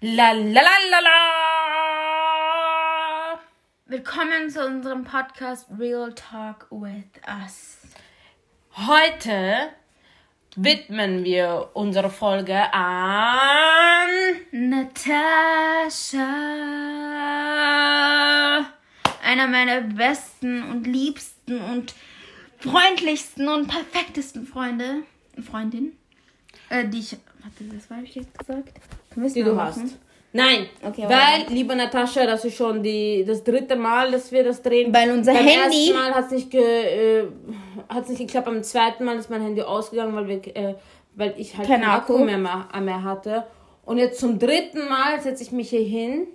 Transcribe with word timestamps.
La 0.00 0.32
la 0.32 0.60
la 0.60 0.76
la 0.90 1.00
la. 1.00 1.18
Willkommen 3.86 4.50
zu 4.50 4.66
unserem 4.66 5.04
Podcast 5.04 5.68
Real 5.78 6.12
Talk 6.14 6.66
with 6.70 7.04
Us. 7.28 7.78
Heute 8.76 9.68
widmen 10.56 11.22
wir 11.24 11.70
unsere 11.74 12.10
Folge 12.10 12.72
an 12.72 14.08
Natascha. 14.50 16.26
Einer 19.22 19.46
meiner 19.46 19.80
besten 19.82 20.64
und 20.70 20.86
liebsten 20.88 21.60
und 21.60 21.94
freundlichsten 22.58 23.48
und 23.48 23.68
perfektesten 23.68 24.44
Freunde. 24.46 25.04
Freundin. 25.48 25.96
Äh, 26.68 26.88
die 26.88 26.98
ich. 26.98 27.16
Warte, 27.42 27.64
das 27.72 27.90
war 27.90 28.02
ich 28.02 28.14
jetzt 28.16 28.36
gesagt? 28.38 28.70
Die 29.16 29.42
du 29.42 29.52
machen? 29.54 29.82
hast. 29.84 29.98
Nein, 30.36 30.66
Okay, 30.84 31.04
weil, 31.08 31.46
liebe 31.54 31.76
Natascha, 31.76 32.26
das 32.26 32.44
ist 32.44 32.56
schon 32.56 32.82
die, 32.82 33.24
das 33.24 33.44
dritte 33.44 33.76
Mal, 33.76 34.10
dass 34.10 34.32
wir 34.32 34.42
das 34.42 34.60
drehen. 34.62 34.92
Weil 34.92 35.12
unser 35.12 35.32
Beim 35.32 35.44
Handy- 35.46 35.90
ersten 35.90 35.94
Mal 35.94 36.12
hat 36.12 36.24
es 36.26 36.30
nicht, 36.32 36.50
ge, 36.50 37.20
äh, 37.20 37.26
hat's 37.88 38.08
nicht 38.08 38.18
geklappt, 38.18 38.46
beim 38.46 38.62
zweiten 38.64 39.04
Mal 39.04 39.16
ist 39.16 39.30
mein 39.30 39.42
Handy 39.42 39.62
ausgegangen, 39.62 40.16
weil, 40.16 40.26
wir, 40.26 40.56
äh, 40.56 40.74
weil 41.14 41.34
ich 41.36 41.56
halt 41.56 41.68
Kein 41.68 41.82
keinen 41.82 41.90
Akku, 41.90 42.14
Akku. 42.14 42.24
mehr, 42.24 42.38
ma- 42.38 42.68
mehr 42.80 43.04
hatte. 43.04 43.44
Und 43.84 43.98
jetzt 43.98 44.18
zum 44.18 44.40
dritten 44.40 44.88
Mal 44.88 45.20
setze 45.20 45.44
ich 45.44 45.52
mich 45.52 45.70
hier 45.70 45.84
hin, 45.84 46.26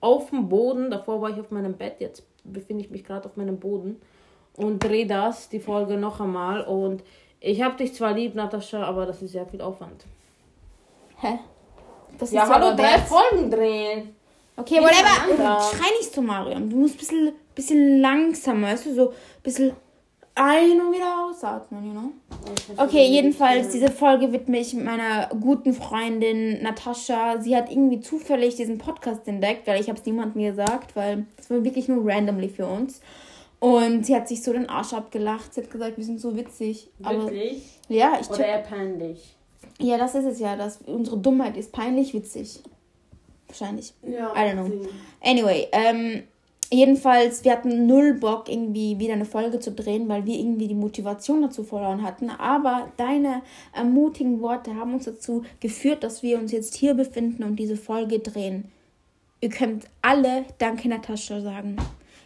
auf 0.00 0.30
dem 0.30 0.48
Boden. 0.48 0.88
Davor 0.92 1.20
war 1.20 1.30
ich 1.30 1.40
auf 1.40 1.50
meinem 1.50 1.74
Bett, 1.76 1.96
jetzt 1.98 2.22
befinde 2.44 2.84
ich 2.84 2.90
mich 2.90 3.02
gerade 3.02 3.26
auf 3.26 3.36
meinem 3.36 3.58
Boden 3.58 4.00
und 4.56 4.78
drehe 4.84 5.06
das, 5.06 5.48
die 5.48 5.58
Folge 5.58 5.96
noch 5.96 6.20
einmal. 6.20 6.60
Und 6.62 7.02
ich 7.40 7.60
habe 7.62 7.76
dich 7.76 7.92
zwar 7.94 8.12
lieb, 8.12 8.36
Natascha, 8.36 8.84
aber 8.84 9.04
das 9.04 9.20
ist 9.20 9.32
sehr 9.32 9.46
viel 9.46 9.60
Aufwand. 9.62 10.04
Hä? 11.20 11.40
Das 12.18 12.32
Ja, 12.32 12.48
hallo, 12.48 12.74
drei 12.76 12.94
wert. 12.94 13.08
Folgen 13.08 13.50
drehen. 13.50 14.14
Okay, 14.56 14.80
whatever. 14.80 15.60
Schrei 15.60 15.90
nicht 15.98 16.12
so, 16.12 16.20
Mariam. 16.20 16.68
Du 16.68 16.76
musst 16.76 16.94
ein 16.94 16.98
bisschen, 16.98 17.32
bisschen 17.54 18.00
langsamer, 18.00 18.68
weißt 18.68 18.86
du, 18.86 18.94
so 18.94 19.08
ein 19.10 19.14
bisschen 19.42 19.72
ein- 20.34 20.80
und 20.80 20.92
wieder 20.92 21.26
ausatmen, 21.26 21.84
you 21.84 21.92
know? 21.92 22.12
Okay, 22.76 23.06
jedenfalls, 23.06 23.70
diese 23.70 23.90
Folge 23.90 24.32
widme 24.32 24.58
ich 24.58 24.74
meiner 24.74 25.28
guten 25.40 25.74
Freundin 25.74 26.62
Natascha. 26.62 27.40
Sie 27.40 27.56
hat 27.56 27.70
irgendwie 27.70 28.00
zufällig 28.00 28.56
diesen 28.56 28.78
Podcast 28.78 29.26
entdeckt, 29.26 29.66
weil 29.66 29.80
ich 29.80 29.88
habe 29.88 29.98
es 29.98 30.06
niemandem 30.06 30.42
gesagt, 30.42 30.94
weil 30.94 31.26
es 31.36 31.50
war 31.50 31.64
wirklich 31.64 31.88
nur 31.88 32.04
randomly 32.08 32.48
für 32.48 32.66
uns. 32.66 33.00
Und 33.60 34.06
sie 34.06 34.14
hat 34.14 34.28
sich 34.28 34.42
so 34.42 34.52
den 34.52 34.68
Arsch 34.68 34.92
abgelacht. 34.92 35.54
Sie 35.54 35.62
hat 35.62 35.70
gesagt, 35.70 35.96
wir 35.96 36.04
sind 36.04 36.20
so 36.20 36.36
witzig. 36.36 36.88
Aber 37.02 37.24
Wirklich? 37.24 37.78
ja, 37.88 38.18
ich 38.20 38.30
Oder 38.30 38.46
eher 38.46 38.58
peinlich? 38.58 39.34
Ja, 39.80 39.96
das 39.96 40.14
ist 40.14 40.24
es 40.24 40.38
ja. 40.40 40.56
Das, 40.56 40.80
unsere 40.86 41.18
Dummheit 41.18 41.56
ist 41.56 41.72
peinlich 41.72 42.14
witzig. 42.14 42.62
Wahrscheinlich. 43.46 43.94
Ja. 44.02 44.32
I 44.34 44.50
don't 44.50 44.52
know. 44.52 44.88
Anyway, 45.22 45.68
ähm, 45.72 46.24
jedenfalls, 46.70 47.44
wir 47.44 47.52
hatten 47.52 47.86
null 47.86 48.14
Bock, 48.14 48.48
irgendwie 48.48 48.98
wieder 48.98 49.14
eine 49.14 49.24
Folge 49.24 49.58
zu 49.60 49.72
drehen, 49.72 50.08
weil 50.08 50.26
wir 50.26 50.38
irgendwie 50.38 50.68
die 50.68 50.74
Motivation 50.74 51.42
dazu 51.42 51.64
verloren 51.64 52.02
hatten. 52.02 52.28
Aber 52.30 52.92
deine 52.96 53.42
ermutigen 53.72 54.40
Worte 54.40 54.74
haben 54.74 54.94
uns 54.94 55.06
dazu 55.06 55.44
geführt, 55.60 56.02
dass 56.02 56.22
wir 56.22 56.38
uns 56.38 56.52
jetzt 56.52 56.74
hier 56.74 56.94
befinden 56.94 57.44
und 57.44 57.56
diese 57.56 57.76
Folge 57.76 58.18
drehen. 58.18 58.70
Ihr 59.40 59.50
könnt 59.50 59.86
alle 60.02 60.44
Danke 60.58 60.88
Natascha 60.88 61.40
sagen. 61.40 61.76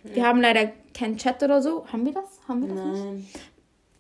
Wir 0.03 0.27
haben 0.27 0.41
leider 0.41 0.73
keinen 0.95 1.17
Chat 1.17 1.43
oder 1.43 1.63
so. 1.63 1.87
Haben 1.93 2.07
wir 2.07 2.13
das? 2.13 2.25
Haben 2.49 2.67
wir 2.67 2.75
das 2.75 2.99
nicht? 3.13 3.52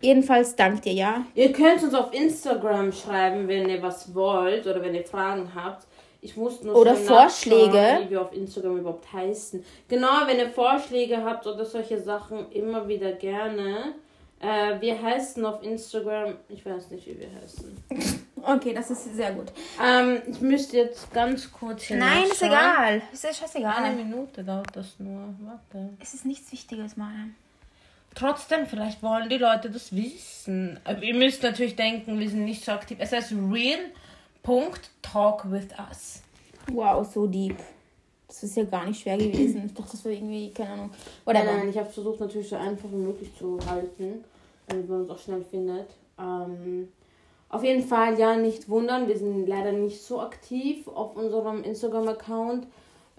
Jedenfalls 0.03 0.57
dank 0.57 0.83
dir, 0.83 0.93
ja. 0.93 1.25
Ihr 1.35 1.53
könnt 1.53 1.83
uns 1.83 1.95
auf 1.95 2.13
Instagram 2.13 2.93
schreiben, 2.93 3.49
wenn 3.49 3.69
ihr 3.69 3.81
was 3.81 4.15
wollt 4.15 4.67
oder 4.67 4.83
wenn 4.83 4.95
ihr 4.95 5.05
Fragen 5.05 5.51
habt. 5.55 5.87
Ich 6.21 6.37
muss 6.37 6.63
nur 6.63 6.77
Oder 6.77 6.95
Vorschläge. 6.95 8.01
wie 8.05 8.11
wir 8.11 8.23
auf 8.23 8.33
Instagram 8.33 8.79
überhaupt 8.79 9.13
heißen. 9.13 9.65
Genau, 9.89 10.27
wenn 10.27 10.39
ihr 10.39 10.51
Vorschläge 10.51 11.25
habt 11.25 11.47
oder 11.47 11.65
solche 11.65 12.01
Sachen, 12.01 12.51
immer 12.53 12.87
wieder 12.87 13.13
gerne. 13.13 13.95
Äh, 14.39 14.81
wir 14.81 15.01
heißen 15.01 15.45
auf 15.45 15.63
Instagram, 15.63 16.35
ich 16.49 16.65
weiß 16.67 16.91
nicht, 16.91 17.07
wie 17.07 17.19
wir 17.19 17.29
heißen. 17.41 17.77
Okay, 18.45 18.75
das 18.75 18.91
ist 18.91 19.15
sehr 19.15 19.31
gut. 19.35 19.53
Ähm, 19.81 20.21
ich 20.27 20.41
müsste 20.41 20.77
jetzt 20.77 21.13
ganz 21.13 21.49
kurz 21.53 21.85
hier 21.85 21.99
Nein, 21.99 22.25
ist 22.25 22.43
egal. 22.43 23.01
Ist 23.13 23.23
ja 23.23 23.33
scheißegal. 23.33 23.73
Eine 23.85 23.95
Minute 23.95 24.43
dauert 24.43 24.75
das 24.75 24.99
nur. 24.99 25.33
Warte. 25.43 25.91
Es 26.01 26.13
ist 26.13 26.27
nichts 26.27 26.51
Wichtiges, 26.51 26.97
Mariam. 26.97 27.37
Trotzdem, 28.15 28.67
vielleicht 28.67 29.03
wollen 29.03 29.29
die 29.29 29.39
Leute 29.39 29.71
das 29.71 29.95
wissen. 29.95 30.79
Aber 30.85 31.03
ihr 31.03 31.15
müsst 31.15 31.43
natürlich 31.43 31.77
denken, 31.77 32.21
wir 32.21 32.29
sind 32.29 32.45
nicht 32.45 32.65
so 32.65 32.73
aktiv. 32.73 32.99
Es 33.01 33.13
heißt 33.13 33.33
real.talk 33.33 33.91
with 35.51 35.69
us. 35.89 36.23
Wow, 36.71 37.07
so 37.11 37.27
deep. 37.27 37.57
Das 38.29 38.43
ist 38.43 38.57
ja 38.57 38.65
gar 38.65 38.87
nicht 38.87 39.03
schwer 39.03 39.19
gewesen. 39.19 39.67
Ich 39.67 39.75
dachte, 39.75 39.93
das 39.93 40.05
war 40.05 40.13
irgendwie, 40.13 40.51
keine 40.51 40.71
Ahnung. 40.71 40.91
Nein, 40.91 41.37
Whatever. 41.37 41.57
nein, 41.57 41.69
ich 41.69 41.77
habe 41.77 41.91
versucht 41.91 42.21
natürlich 42.21 42.49
so 42.49 42.57
einfach 42.57 42.89
wie 42.91 42.97
möglich 42.97 43.31
zu 43.37 43.59
halten, 43.69 44.25
damit 44.69 44.89
man 44.89 45.01
uns 45.03 45.11
auch 45.11 45.19
schnell 45.19 45.43
findet. 45.43 45.91
Ähm, 46.19 46.89
auf 47.51 47.63
jeden 47.63 47.87
Fall, 47.87 48.19
ja, 48.19 48.37
nicht 48.37 48.69
wundern, 48.71 49.09
wir 49.09 49.19
sind 49.19 49.47
leider 49.47 49.73
nicht 49.73 50.03
so 50.03 50.23
aktiv 50.23 50.89
auf 50.89 51.15
unserem 51.17 51.63
Instagram-Account, 51.65 52.67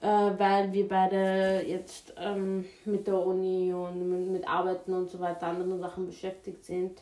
äh, 0.03 0.37
weil 0.37 0.73
wir 0.73 0.87
beide 0.89 1.63
jetzt 1.65 2.13
ähm, 2.17 2.65
mit 2.83 3.07
der 3.07 3.25
Uni 3.25 3.73
und 3.73 4.09
mit, 4.09 4.29
mit 4.29 4.47
Arbeiten 4.47 4.93
und 4.93 5.09
so 5.09 5.17
weiter, 5.21 5.47
anderen 5.47 5.79
Sachen 5.79 6.05
beschäftigt 6.05 6.65
sind. 6.65 7.01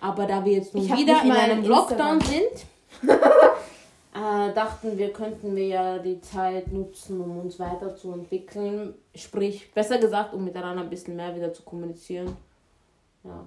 Aber 0.00 0.26
da 0.26 0.44
wir 0.44 0.54
jetzt 0.54 0.74
nun 0.74 0.84
wieder 0.84 1.22
in 1.22 1.30
einem 1.30 1.64
Lockdown 1.64 2.18
Instagram. 2.18 2.20
sind, 2.20 2.66
äh, 4.14 4.52
dachten 4.52 4.98
wir, 4.98 5.12
könnten 5.12 5.54
wir 5.54 5.66
ja 5.68 5.98
die 5.98 6.20
Zeit 6.20 6.72
nutzen, 6.72 7.20
um 7.20 7.38
uns 7.38 7.60
weiterzuentwickeln. 7.60 8.94
Sprich, 9.14 9.72
besser 9.72 9.98
gesagt, 9.98 10.34
um 10.34 10.44
miteinander 10.44 10.82
ein 10.82 10.90
bisschen 10.90 11.14
mehr 11.14 11.36
wieder 11.36 11.52
zu 11.52 11.62
kommunizieren. 11.62 12.36
Ja. 13.22 13.44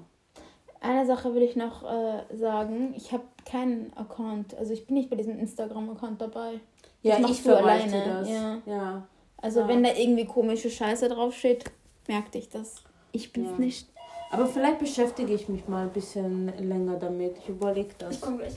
Eine 0.80 1.06
Sache 1.06 1.36
will 1.36 1.42
ich 1.42 1.58
noch 1.58 1.84
äh, 1.84 2.24
sagen. 2.38 2.94
Ich 2.96 3.12
habe 3.12 3.24
keinen 3.46 3.92
Account. 3.98 4.56
Also 4.56 4.72
ich 4.72 4.88
bin 4.88 4.96
nicht 4.96 5.10
bei 5.10 5.18
diesem 5.18 5.38
Instagram-Account 5.40 6.22
dabei. 6.22 6.62
Ja, 7.04 7.20
ich 7.20 7.42
verwalte 7.42 7.96
alleine, 7.96 8.04
das. 8.20 8.30
ja. 8.30 8.58
ja. 8.66 9.08
Also 9.38 9.60
Ja. 9.62 9.68
wenn 9.68 9.84
da 9.84 9.90
irgendwie 9.94 10.26
komische 10.26 10.70
Scheiße 10.70 11.10
draufsteht, 11.10 11.66
merk 12.08 12.32
dich 12.32 12.50
das. 12.50 12.76
Ich 13.12 13.32
bin's 13.32 13.52
Ja. 13.52 13.58
nicht. 13.58 13.90
Aber 14.32 14.48
vielleicht 14.48 14.80
beschäftige 14.80 15.34
ich 15.34 15.48
mich 15.48 15.68
mal 15.68 15.84
ein 15.84 15.92
bisschen 15.94 16.48
länger 16.58 16.96
damit. 16.98 17.38
Ich 17.38 17.50
überlege 17.50 17.94
das. 18.00 18.20
komm 18.20 18.40
gleich. 18.40 18.56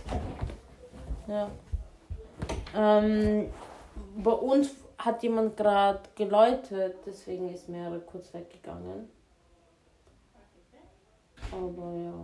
Ja. 1.28 1.50
Ähm, 2.74 3.50
bei 4.16 4.30
uns 4.32 4.70
hat 4.96 5.22
jemand 5.22 5.56
gerade 5.56 6.00
geläutet, 6.14 6.96
deswegen 7.04 7.52
ist 7.52 7.68
mir 7.68 8.00
kurz 8.10 8.32
weggegangen. 8.32 9.08
Aber 11.52 11.92
ja. 11.96 12.14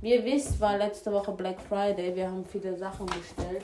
Wie 0.00 0.14
ihr 0.14 0.24
wisst, 0.24 0.60
war 0.60 0.78
letzte 0.78 1.12
Woche 1.12 1.32
Black 1.32 1.56
Friday. 1.68 2.14
Wir 2.14 2.30
haben 2.30 2.44
viele 2.44 2.76
Sachen 2.76 3.06
bestellt. 3.06 3.62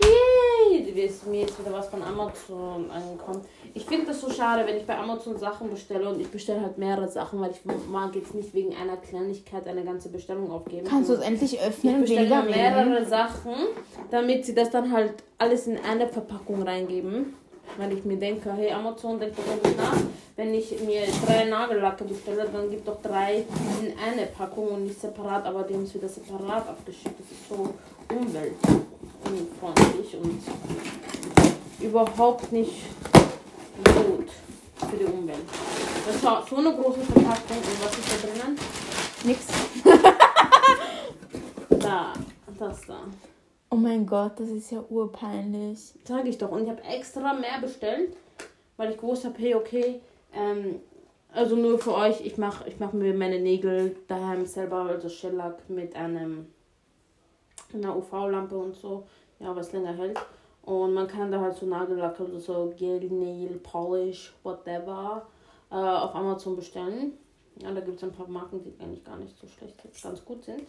Yay! 0.00 0.92
Mir 0.94 1.44
ist 1.44 1.58
wieder 1.60 1.72
was 1.72 1.88
von 1.88 2.02
Amazon 2.02 2.90
angekommen. 2.90 3.42
Ich 3.74 3.84
finde 3.84 4.06
das 4.06 4.20
so 4.20 4.30
schade, 4.30 4.66
wenn 4.66 4.76
ich 4.76 4.86
bei 4.86 4.96
Amazon 4.96 5.36
Sachen 5.36 5.68
bestelle 5.70 6.08
und 6.08 6.20
ich 6.20 6.28
bestelle 6.28 6.62
halt 6.62 6.78
mehrere 6.78 7.08
Sachen, 7.08 7.40
weil 7.40 7.50
ich 7.50 7.60
mag 7.64 8.14
jetzt 8.14 8.34
nicht 8.34 8.54
wegen 8.54 8.74
einer 8.74 8.96
Kleinigkeit 8.96 9.66
eine 9.66 9.84
ganze 9.84 10.08
Bestellung 10.08 10.50
aufgeben. 10.50 10.86
Kannst 10.88 11.10
du 11.10 11.14
es 11.14 11.20
endlich 11.20 11.54
Ich 11.54 11.60
öffnen 11.60 11.96
und 11.96 12.00
bestelle 12.02 12.42
mehrere 12.44 13.04
Sachen, 13.04 13.52
damit 14.10 14.46
sie 14.46 14.54
das 14.54 14.70
dann 14.70 14.90
halt 14.90 15.12
alles 15.36 15.66
in 15.66 15.78
eine 15.78 16.08
Verpackung 16.08 16.62
reingeben. 16.62 17.34
Weil 17.76 17.92
ich 17.92 18.04
mir 18.04 18.16
denke, 18.16 18.52
hey 18.52 18.70
Amazon, 18.70 19.18
denkt 19.18 19.36
doch 19.38 19.44
nicht 19.62 19.76
nach. 19.76 19.96
Wenn 20.36 20.54
ich 20.54 20.80
mir 20.80 21.02
drei 21.26 21.44
Nagellacke 21.44 22.04
bestelle, 22.04 22.48
dann 22.52 22.70
gibt 22.70 22.86
doch 22.86 23.02
drei 23.02 23.44
in 23.80 23.98
eine 23.98 24.26
Packung 24.26 24.68
und 24.68 24.84
nicht 24.84 25.00
separat, 25.00 25.44
aber 25.46 25.64
dem 25.64 25.82
ist 25.84 25.94
wieder 25.94 26.08
separat 26.08 26.68
abgeschickt. 26.68 27.18
Das 27.18 27.30
ist 27.30 27.48
so 27.48 27.74
umweltunfreundlich 28.08 30.16
und 30.22 30.42
überhaupt 31.80 32.52
nicht 32.52 32.84
gut 33.74 34.28
für 34.90 34.96
die 34.96 35.04
Umwelt. 35.04 35.38
Das 36.06 36.16
ist 36.16 36.22
so 36.22 36.56
eine 36.56 36.74
große 36.74 37.00
Verpackung 37.00 37.58
und 37.58 37.84
was 37.84 37.98
ist 37.98 38.12
da 38.12 38.16
drinnen? 38.26 38.58
Nix. 39.24 39.40
Da, 41.80 42.12
das 42.58 42.80
da. 42.86 42.98
Oh 43.74 43.76
mein 43.76 44.06
Gott, 44.06 44.38
das 44.38 44.50
ist 44.50 44.70
ja 44.70 44.84
urpeinlich. 44.88 45.94
Sag 46.04 46.24
ich 46.26 46.38
doch. 46.38 46.52
Und 46.52 46.62
ich 46.62 46.70
habe 46.70 46.80
extra 46.84 47.32
mehr 47.32 47.60
bestellt, 47.60 48.16
weil 48.76 48.92
ich 48.92 48.98
gewusst 48.98 49.24
habe, 49.24 49.36
hey, 49.38 49.56
okay, 49.56 50.00
ähm, 50.32 50.76
also 51.32 51.56
nur 51.56 51.80
für 51.80 51.92
euch, 51.92 52.24
ich 52.24 52.38
mache 52.38 52.68
ich 52.68 52.78
mach 52.78 52.92
mir 52.92 53.12
meine 53.14 53.40
Nägel 53.40 53.96
daheim 54.06 54.46
selber, 54.46 54.82
also 54.82 55.08
Shellack 55.08 55.68
mit 55.68 55.96
einem 55.96 56.46
einer 57.72 57.96
UV-Lampe 57.96 58.56
und 58.56 58.76
so, 58.76 59.08
ja, 59.40 59.56
was 59.56 59.72
länger 59.72 59.94
hält. 59.94 60.20
Und 60.62 60.94
man 60.94 61.08
kann 61.08 61.32
da 61.32 61.40
halt 61.40 61.56
so 61.56 61.66
Nagellack 61.66 62.20
oder 62.20 62.38
so 62.38 62.72
Gel, 62.78 63.00
Nail, 63.10 63.58
Polish, 63.60 64.32
whatever, 64.44 65.26
äh, 65.72 65.74
auf 65.74 66.14
Amazon 66.14 66.54
bestellen. 66.54 67.14
Ja, 67.60 67.72
da 67.72 67.80
gibt 67.80 67.96
es 67.96 68.04
ein 68.04 68.12
paar 68.12 68.28
Marken, 68.28 68.62
die 68.62 68.72
eigentlich 68.80 69.02
gar 69.02 69.16
nicht 69.16 69.36
so 69.36 69.48
schlecht 69.48 69.82
sind, 69.82 70.00
ganz 70.00 70.24
gut 70.24 70.44
sind. 70.44 70.62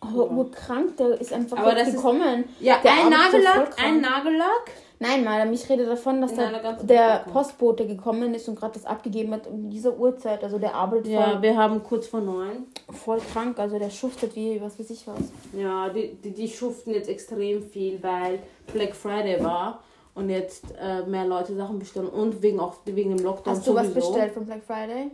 Oh, 0.00 0.22
urkrank, 0.22 0.96
der 0.96 1.20
ist 1.20 1.32
einfach 1.32 1.58
aber 1.58 1.74
das 1.74 1.92
gekommen. 1.92 2.44
Ist, 2.44 2.60
ja, 2.60 2.78
der 2.82 2.92
ein 2.92 3.10
Nagellack, 3.10 3.82
ein 3.82 4.00
Nagellack. 4.00 4.70
Nein, 5.00 5.24
Madam, 5.24 5.52
ich 5.52 5.68
rede 5.68 5.84
davon, 5.84 6.20
dass 6.20 6.34
der, 6.34 6.74
der 6.82 7.26
Postbote 7.32 7.86
gekommen 7.86 8.32
ist 8.32 8.48
und 8.48 8.58
gerade 8.58 8.74
das 8.74 8.86
abgegeben 8.86 9.32
hat 9.32 9.46
um 9.46 9.68
diese 9.68 9.96
Uhrzeit. 9.96 10.42
Also 10.44 10.58
der 10.58 10.74
arbeitet 10.74 11.08
Ja, 11.08 11.32
voll, 11.32 11.42
wir 11.42 11.56
haben 11.56 11.82
kurz 11.82 12.06
vor 12.06 12.20
neun. 12.20 12.66
Voll 12.90 13.20
krank, 13.32 13.58
also 13.58 13.78
der 13.78 13.90
schuftet 13.90 14.36
wie 14.36 14.60
was 14.62 14.78
weiß 14.78 14.90
ich 14.90 15.06
was. 15.06 15.20
Ja, 15.52 15.88
die, 15.88 16.14
die, 16.14 16.30
die 16.30 16.48
schuften 16.48 16.94
jetzt 16.94 17.08
extrem 17.08 17.62
viel, 17.62 18.02
weil 18.02 18.38
Black 18.72 18.94
Friday 18.94 19.42
war 19.42 19.82
und 20.14 20.30
jetzt 20.30 20.64
äh, 20.80 21.02
mehr 21.02 21.26
Leute 21.26 21.54
Sachen 21.54 21.78
bestellen 21.78 22.08
und 22.08 22.40
wegen 22.40 22.60
auch 22.60 22.76
wegen 22.84 23.16
dem 23.16 23.24
Lockdown. 23.24 23.56
Hast 23.56 23.66
du 23.66 23.72
sowieso. 23.72 23.88
was 23.88 23.94
bestellt 23.94 24.32
von 24.32 24.46
Black 24.46 24.62
Friday? 24.64 25.10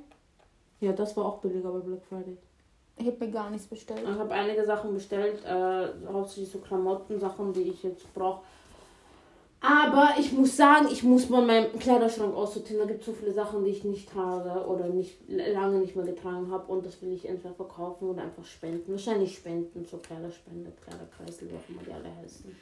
Ja, 0.81 0.93
das 0.93 1.17
war 1.17 1.25
auch 1.25 1.39
billiger 1.39 1.71
bei 1.71 1.81
Black 1.81 2.03
Friday. 2.09 2.37
Ich 3.01 3.07
habe 3.07 3.25
mir 3.25 3.31
gar 3.31 3.51
nichts 3.51 3.67
bestellt. 3.67 4.03
Ich 4.03 4.19
habe 4.19 4.35
einige 4.35 4.65
Sachen 4.65 4.93
bestellt, 4.93 5.43
äh, 5.45 5.89
hauptsächlich 6.13 6.51
so 6.51 6.59
Klamotten, 6.59 7.19
Sachen, 7.19 7.53
die 7.55 7.63
ich 7.63 7.83
jetzt 7.83 8.13
brauche. 8.13 8.43
Aber 9.63 10.15
ich 10.19 10.33
muss 10.33 10.57
sagen, 10.57 10.89
ich 10.91 11.03
muss 11.03 11.29
mal 11.29 11.45
meinen 11.45 11.79
Kleiderschrank 11.79 12.35
aussortieren. 12.35 12.81
Da 12.81 12.87
gibt 12.87 13.01
es 13.01 13.07
so 13.07 13.13
viele 13.13 13.33
Sachen, 13.33 13.65
die 13.65 13.71
ich 13.71 13.85
nicht 13.85 14.15
habe 14.15 14.67
oder 14.67 14.89
nicht 14.89 15.19
lange 15.29 15.79
nicht 15.79 15.97
mehr 15.97 16.05
getragen 16.05 16.51
habe. 16.51 16.71
Und 16.73 16.85
das 16.85 17.01
will 17.03 17.13
ich 17.13 17.27
entweder 17.29 17.55
verkaufen 17.55 18.09
oder 18.09 18.23
einfach 18.23 18.45
spenden. 18.45 18.93
Wahrscheinlich 18.93 19.37
spenden, 19.37 19.85
so 19.85 19.99
Kleiderspende, 19.99 20.73
Kleiderkreisel, 20.83 21.51
wie 21.51 21.57
auch 21.57 21.69
immer 21.69 21.83
die 21.87 21.93
alle 21.93 22.17
heißen. 22.23 22.57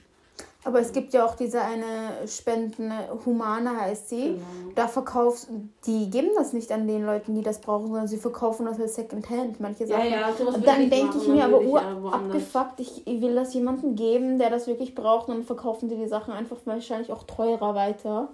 Aber 0.68 0.80
es 0.80 0.92
gibt 0.92 1.14
ja 1.14 1.24
auch 1.24 1.34
diese 1.34 1.62
eine 1.62 2.28
Spenden, 2.28 2.92
Humane 3.24 3.80
heißt 3.80 4.10
sie. 4.10 4.22
Genau. 4.22 4.42
Da 4.74 4.86
verkaufst 4.86 5.48
die 5.86 6.10
geben 6.10 6.28
das 6.36 6.52
nicht 6.52 6.70
an 6.70 6.86
den 6.86 7.06
Leuten, 7.06 7.34
die 7.34 7.40
das 7.40 7.62
brauchen, 7.62 7.86
sondern 7.86 8.06
sie 8.06 8.18
verkaufen 8.18 8.66
das 8.66 8.78
als 8.78 8.96
Secondhand, 8.96 9.60
manche 9.60 9.86
Sachen. 9.86 10.10
Ja, 10.10 10.28
ja, 10.28 10.32
sowas 10.36 10.56
und 10.56 10.66
dann 10.66 10.90
denke 10.90 11.16
ich 11.16 11.26
mir 11.26 11.46
aber, 11.46 11.62
oh, 11.62 11.78
abgefuckt, 11.78 12.80
ich, 12.80 13.06
will 13.06 13.34
das 13.34 13.54
jemandem 13.54 13.96
geben, 13.96 14.38
der 14.38 14.50
das 14.50 14.66
wirklich 14.66 14.94
braucht, 14.94 15.28
und 15.28 15.36
dann 15.36 15.44
verkaufen 15.44 15.88
die 15.88 15.96
die 15.96 16.06
Sachen 16.06 16.34
einfach 16.34 16.58
wahrscheinlich 16.66 17.10
auch 17.10 17.22
teurer 17.22 17.74
weiter. 17.74 18.28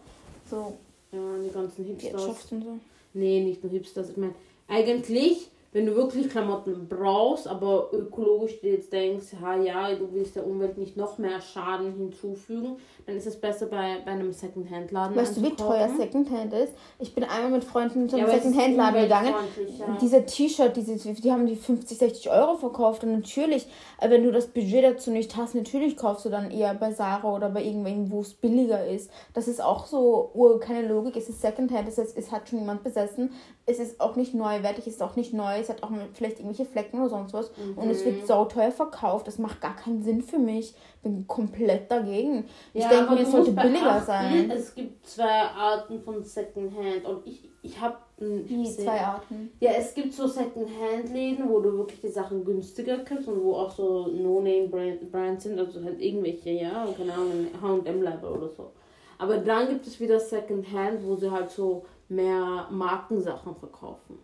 So. 0.50 0.72
Ja, 1.12 1.20
die 1.40 1.52
ganzen 1.52 1.84
Hipsters. 1.84 2.50
Und 2.50 2.64
so. 2.64 2.78
Nee, 3.12 3.44
nicht 3.44 3.62
nur 3.62 3.70
Hipsters. 3.70 4.10
Ich 4.10 4.16
meine, 4.16 4.34
eigentlich 4.66 5.52
wenn 5.74 5.86
du 5.86 5.96
wirklich 5.96 6.30
Klamotten 6.30 6.86
brauchst, 6.88 7.48
aber 7.48 7.88
ökologisch 7.92 8.60
dir 8.60 8.74
jetzt 8.74 8.92
denkst, 8.92 9.26
ha, 9.42 9.56
ja, 9.56 9.92
du 9.92 10.08
willst 10.12 10.36
der 10.36 10.46
Umwelt 10.46 10.78
nicht 10.78 10.96
noch 10.96 11.18
mehr 11.18 11.40
Schaden 11.40 11.96
hinzufügen, 11.96 12.76
dann 13.06 13.16
ist 13.16 13.26
es 13.26 13.40
besser 13.40 13.66
bei, 13.66 13.98
bei 14.04 14.12
einem 14.12 14.32
Secondhand-Laden. 14.32 15.16
Weißt 15.16 15.36
du, 15.36 15.42
wie 15.42 15.50
teuer 15.50 15.90
Secondhand 15.98 16.54
ist? 16.54 16.74
Ich 17.00 17.12
bin 17.12 17.24
einmal 17.24 17.50
mit 17.50 17.64
Freunden 17.64 18.08
zum 18.08 18.20
ja, 18.20 18.28
Secondhand-Laden 18.28 19.02
gegangen. 19.02 19.34
Ja. 19.76 19.98
Diese 20.00 20.24
T-Shirt, 20.24 20.76
diese, 20.76 20.96
die 20.96 21.32
haben 21.32 21.44
die 21.46 21.56
50, 21.56 21.98
60 21.98 22.30
Euro 22.30 22.56
verkauft. 22.56 23.02
Und 23.02 23.10
natürlich, 23.10 23.66
äh, 24.00 24.08
wenn 24.08 24.22
du 24.22 24.30
das 24.30 24.46
Budget 24.46 24.84
dazu 24.84 25.10
nicht 25.10 25.34
hast, 25.34 25.56
natürlich 25.56 25.96
kaufst 25.96 26.24
du 26.24 26.28
dann 26.28 26.52
eher 26.52 26.72
bei 26.74 26.92
Sarah 26.92 27.34
oder 27.34 27.50
bei 27.50 27.64
irgendwen, 27.64 28.12
wo 28.12 28.20
es 28.20 28.32
billiger 28.32 28.86
ist. 28.86 29.10
Das 29.32 29.48
ist 29.48 29.60
auch 29.60 29.86
so 29.86 30.30
keine 30.60 30.86
Logik. 30.86 31.16
Es 31.16 31.28
ist 31.28 31.40
Secondhand, 31.40 31.88
das 31.88 31.98
heißt, 31.98 32.16
es 32.16 32.30
hat 32.30 32.48
schon 32.48 32.60
jemand 32.60 32.84
besessen. 32.84 33.30
Es 33.66 33.78
ist 33.78 34.00
auch 34.00 34.16
nicht 34.16 34.34
neuwertig, 34.34 34.86
es 34.86 34.94
ist 34.94 35.02
auch 35.02 35.16
nicht 35.16 35.32
neu 35.32 35.58
es 35.58 35.70
hat 35.70 35.82
auch 35.82 35.90
vielleicht 36.12 36.38
irgendwelche 36.38 36.70
Flecken 36.70 37.00
oder 37.00 37.08
sonst 37.08 37.32
was. 37.32 37.50
Mhm. 37.56 37.78
Und 37.78 37.90
es 37.90 38.04
wird 38.04 38.22
mhm. 38.22 38.26
sauteuer 38.26 38.70
verkauft. 38.70 39.26
Das 39.26 39.38
macht 39.38 39.60
gar 39.60 39.74
keinen 39.74 40.02
Sinn 40.02 40.22
für 40.22 40.38
mich. 40.38 40.74
Bin 41.02 41.26
komplett 41.26 41.90
dagegen. 41.90 42.46
Ja, 42.72 42.82
ich 42.82 42.86
denke 42.88 43.14
mir, 43.14 43.20
es 43.20 43.32
sollte 43.32 43.52
billiger 43.52 44.00
sein. 44.00 44.50
Es 44.50 44.74
gibt 44.74 45.06
zwei 45.06 45.42
Arten 45.42 46.00
von 46.00 46.22
Secondhand 46.22 47.04
und 47.06 47.26
ich, 47.26 47.48
ich 47.62 47.80
habe 47.80 47.96
wie 48.18 48.64
zwei 48.64 49.00
Arten? 49.00 49.50
Ja, 49.58 49.72
es 49.72 49.94
gibt 49.94 50.12
so 50.12 50.26
Second-Hand-Läden, 50.26 51.48
wo 51.48 51.60
du 51.60 51.76
wirklich 51.78 52.00
die 52.00 52.08
Sachen 52.08 52.44
günstiger 52.44 52.98
kriegst 52.98 53.26
und 53.26 53.42
wo 53.42 53.54
auch 53.54 53.70
so 53.70 54.06
No-Name-Brands 54.06 55.44
sind, 55.44 55.58
also 55.58 55.82
halt 55.82 56.00
irgendwelche, 56.00 56.50
ja, 56.50 56.86
keine 56.96 57.12
Ahnung, 57.12 57.48
H&M-Level 57.60 58.30
oder 58.30 58.48
so. 58.48 58.70
Aber 59.18 59.38
dann 59.38 59.68
gibt 59.68 59.86
es 59.86 59.98
wieder 59.98 60.20
Second-Hand, 60.20 61.04
wo 61.04 61.16
sie 61.16 61.30
halt 61.30 61.50
so 61.50 61.84
mehr 62.08 62.68
Markensachen 62.70 63.54
verkaufen. 63.56 64.18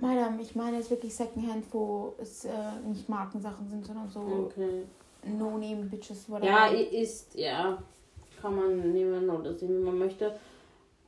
Madame, 0.00 0.40
ich 0.40 0.54
meine 0.54 0.76
jetzt 0.76 0.90
wirklich 0.90 1.14
Secondhand, 1.14 1.64
wo 1.72 2.14
es 2.18 2.44
äh, 2.44 2.50
nicht 2.86 3.08
Markensachen 3.08 3.68
sind, 3.68 3.84
sondern 3.84 4.08
so 4.08 4.20
okay. 4.20 4.84
No-Name-Bitches. 5.24 6.26
Ja, 6.42 6.66
ist, 6.68 7.34
ja, 7.34 7.78
kann 8.40 8.54
man 8.54 8.92
nehmen 8.92 9.28
oder 9.28 9.52
sehen, 9.52 9.76
wie 9.76 9.84
man 9.84 9.98
möchte. 9.98 10.32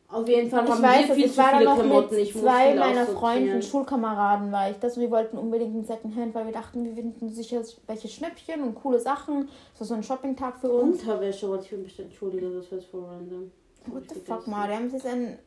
Auf 0.09 0.27
jeden 0.27 0.51
Fall 0.51 0.69
haben 0.69 0.73
ich 0.73 0.83
weiß, 0.83 1.09
wir 1.09 1.15
viel 1.15 1.31
zu 1.31 1.41
viele 1.41 1.63
Klamotten. 1.63 2.17
Mit 2.17 2.25
ich 2.25 2.33
zwei 2.37 2.75
meiner 2.75 3.07
Freunde, 3.07 3.63
Schulkameraden 3.63 4.51
war 4.51 4.69
ich 4.69 4.77
das 4.79 4.97
und 4.97 5.03
wir 5.03 5.11
wollten 5.13 5.39
unbedingt 5.39 5.77
ein 5.77 5.85
Secondhand, 5.85 6.35
weil 6.35 6.47
wir 6.47 6.53
dachten, 6.53 6.85
wir 6.85 6.95
finden 6.95 7.29
sicher 7.29 7.63
welche 7.87 8.09
Schnäppchen 8.09 8.63
und 8.63 8.75
coole 8.75 8.99
Sachen. 8.99 9.49
Das 9.73 9.81
war 9.81 9.87
so 9.87 9.95
ein 9.95 10.03
Shopping-Tag 10.03 10.59
für 10.59 10.73
uns. 10.73 11.01
Unterwäsche 11.01 11.49
wollte 11.49 11.67
ich 11.67 11.81
mich 11.81 12.01
entschuldigen, 12.01 12.53
das 12.57 12.73
war 12.73 12.81
vor 12.81 13.09
random. 13.09 13.53
What 13.87 14.03
the 14.09 14.21
fuck, 14.21 14.49
Mariam? 14.49 14.91
Das 14.91 15.05
ist 15.05 15.07
ein... 15.07 15.39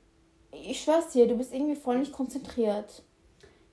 Ich 0.53 0.81
schwör's 0.81 1.09
dir, 1.09 1.27
du 1.27 1.35
bist 1.35 1.53
irgendwie 1.53 1.75
voll 1.75 2.00
nicht 2.00 2.11
konzentriert. 2.11 3.03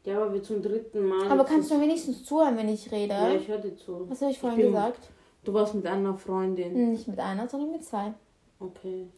Ja, 0.05 0.17
aber 0.17 0.33
wir 0.33 0.43
zum 0.43 0.63
dritten 0.63 1.05
Mal. 1.07 1.31
Aber 1.31 1.45
kannst 1.45 1.71
du 1.71 1.75
mir 1.75 1.83
wenigstens 1.83 2.25
zuhören, 2.25 2.57
wenn 2.57 2.69
ich 2.69 2.91
rede? 2.91 3.13
Ja, 3.13 3.35
ich 3.35 3.49
höre 3.49 3.59
dir 3.59 3.77
zu. 3.77 4.09
Was 4.09 4.23
habe 4.23 4.31
ich 4.31 4.39
vorhin 4.39 4.59
ich 4.59 4.65
bin, 4.65 4.73
gesagt? 4.73 5.11
Du 5.45 5.53
warst 5.53 5.75
mit 5.75 5.87
einer 5.87 6.17
Freundin. 6.17 6.93
Nicht 6.93 7.07
mit 7.07 7.19
einer, 7.19 7.49
sondern 7.49 7.71
mit 7.71 7.85
zwei. 7.85 8.15
Okay. 8.59 9.09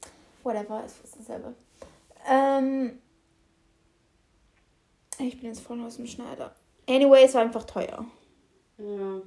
Whatever, 0.43 0.85
ist 0.85 0.97
fast 0.97 1.19
dasselbe. 1.21 1.55
Ähm, 2.29 2.99
ich 5.19 5.39
bin 5.39 5.49
jetzt 5.49 5.61
voll 5.61 5.81
aus 5.83 5.97
dem 5.97 6.07
Schneider. 6.07 6.55
Anyway, 6.89 7.25
es 7.25 7.35
war 7.35 7.43
einfach 7.43 7.65
teuer. 7.65 8.05
Ja. 8.79 9.23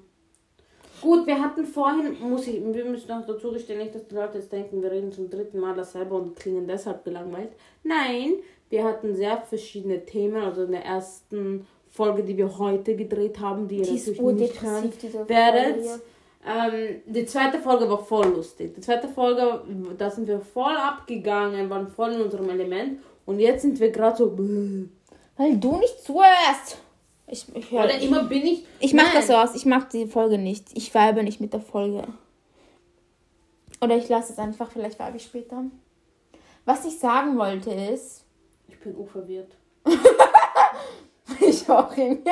Gut, 1.02 1.28
wir 1.28 1.42
hatten 1.42 1.66
vorhin, 1.66 2.18
muss 2.22 2.48
ich, 2.48 2.62
wir 2.64 2.86
müssen 2.86 3.08
noch 3.10 3.26
dazu 3.26 3.52
gestehen, 3.52 3.80
nicht, 3.80 3.94
dass 3.94 4.08
die 4.08 4.16
Leute 4.16 4.38
jetzt 4.38 4.52
denken, 4.52 4.82
wir 4.82 4.92
reden 4.92 5.12
zum 5.12 5.30
dritten 5.30 5.60
Mal 5.60 5.76
dasselbe 5.76 6.16
und 6.16 6.36
klingen 6.36 6.68
deshalb 6.68 7.04
gelangweilt. 7.04 7.52
Nein, 7.84 8.36
wir 8.70 8.84
hatten 8.84 9.16
sehr 9.16 9.38
verschiedene 9.42 10.06
Themen. 10.06 10.42
Also 10.42 10.64
in 10.64 10.72
der 10.72 10.86
ersten 10.86 11.68
Folge, 11.90 12.24
die 12.24 12.38
wir 12.38 12.58
heute 12.58 12.96
gedreht 12.96 13.40
haben, 13.40 13.68
die, 13.68 13.82
die 13.82 13.82
ihr 13.82 13.96
natürlich 13.96 14.20
nicht 14.22 14.62
hören 14.62 14.92
werdet. 15.28 15.86
Ähm, 16.48 17.02
die 17.06 17.26
zweite 17.26 17.60
Folge 17.60 17.90
war 17.90 17.98
voll 17.98 18.28
lustig. 18.28 18.76
Die 18.76 18.82
zweite 18.82 19.08
Folge, 19.08 19.62
da 19.98 20.10
sind 20.12 20.28
wir 20.28 20.40
voll 20.40 20.76
abgegangen, 20.76 21.70
waren 21.70 21.88
voll 21.88 22.14
in 22.14 22.22
unserem 22.22 22.50
Element. 22.50 23.00
Und 23.26 23.40
jetzt 23.40 23.64
sind 23.64 23.80
wir 23.80 23.90
gerade 23.92 24.18
so. 24.18 24.38
Weil 25.38 25.58
du 25.58 25.78
nicht 25.78 26.04
zuhörst. 26.04 26.78
Ich, 27.28 27.46
ich 27.54 27.72
höre. 27.72 27.86
Oder 27.86 28.00
immer 28.00 28.24
bin 28.24 28.46
ich. 28.46 28.66
Ich 28.80 28.94
mach 28.94 29.12
das 29.14 29.28
so 29.28 29.34
aus. 29.34 29.56
Ich 29.56 29.66
mag 29.66 29.90
die 29.90 30.06
Folge 30.06 30.38
nicht. 30.38 30.68
Ich 30.74 30.94
weibe 30.94 31.24
nicht 31.24 31.42
mit 31.42 31.54
der 31.54 31.62
Folge. 31.62 32.04
Oder 33.82 33.98
ich 33.98 34.08
lasse 34.10 34.34
es 34.34 34.40
einfach. 34.40 34.70
Vielleicht 34.72 35.00
weibe 35.00 35.18
ich 35.18 35.24
später. 35.24 35.64
Was 36.66 36.86
ich 36.86 36.98
sagen 36.98 37.38
wollte 37.38 37.72
ist, 37.72 38.26
bin 38.86 38.96
auch 38.98 39.10
verwirrt. 39.10 39.52
ich 41.42 41.70
auch 41.70 41.96
irgendwie. 41.98 42.32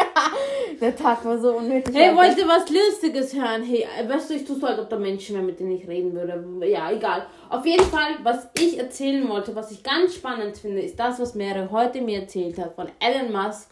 Der 0.80 0.96
Tag 0.96 1.26
war 1.26 1.38
so 1.38 1.58
unnötig. 1.58 1.94
Hey, 1.96 2.16
wollt 2.16 2.38
ihr 2.38 2.48
was 2.48 2.70
Lustiges 2.70 3.34
hören? 3.34 3.64
Hey, 3.64 3.86
weißt 4.08 4.30
du, 4.30 4.36
ich 4.36 4.46
tue 4.46 4.56
so, 4.56 4.68
als 4.68 4.80
ob 4.80 4.90
da 4.90 4.98
Menschen 4.98 5.36
wären, 5.36 5.48
mit 5.48 5.60
denen 5.60 5.72
ich 5.72 5.88
reden 5.88 6.14
würde. 6.14 6.68
Ja, 6.68 6.92
egal. 6.92 7.26
Auf 7.50 7.66
jeden 7.66 7.86
Fall, 7.86 8.18
was 8.24 8.48
ich 8.58 8.78
erzählen 8.78 9.28
wollte, 9.28 9.56
was 9.56 9.72
ich 9.72 9.84
ganz 9.84 10.16
spannend 10.16 10.58
finde, 10.58 10.82
ist 10.82 11.00
das, 11.00 11.20
was 11.20 11.36
Mary 11.36 11.68
heute 11.72 12.02
mir 12.02 12.22
erzählt 12.22 12.58
hat 12.60 12.76
von 12.76 12.88
Elon 13.00 13.32
Musk 13.32 13.70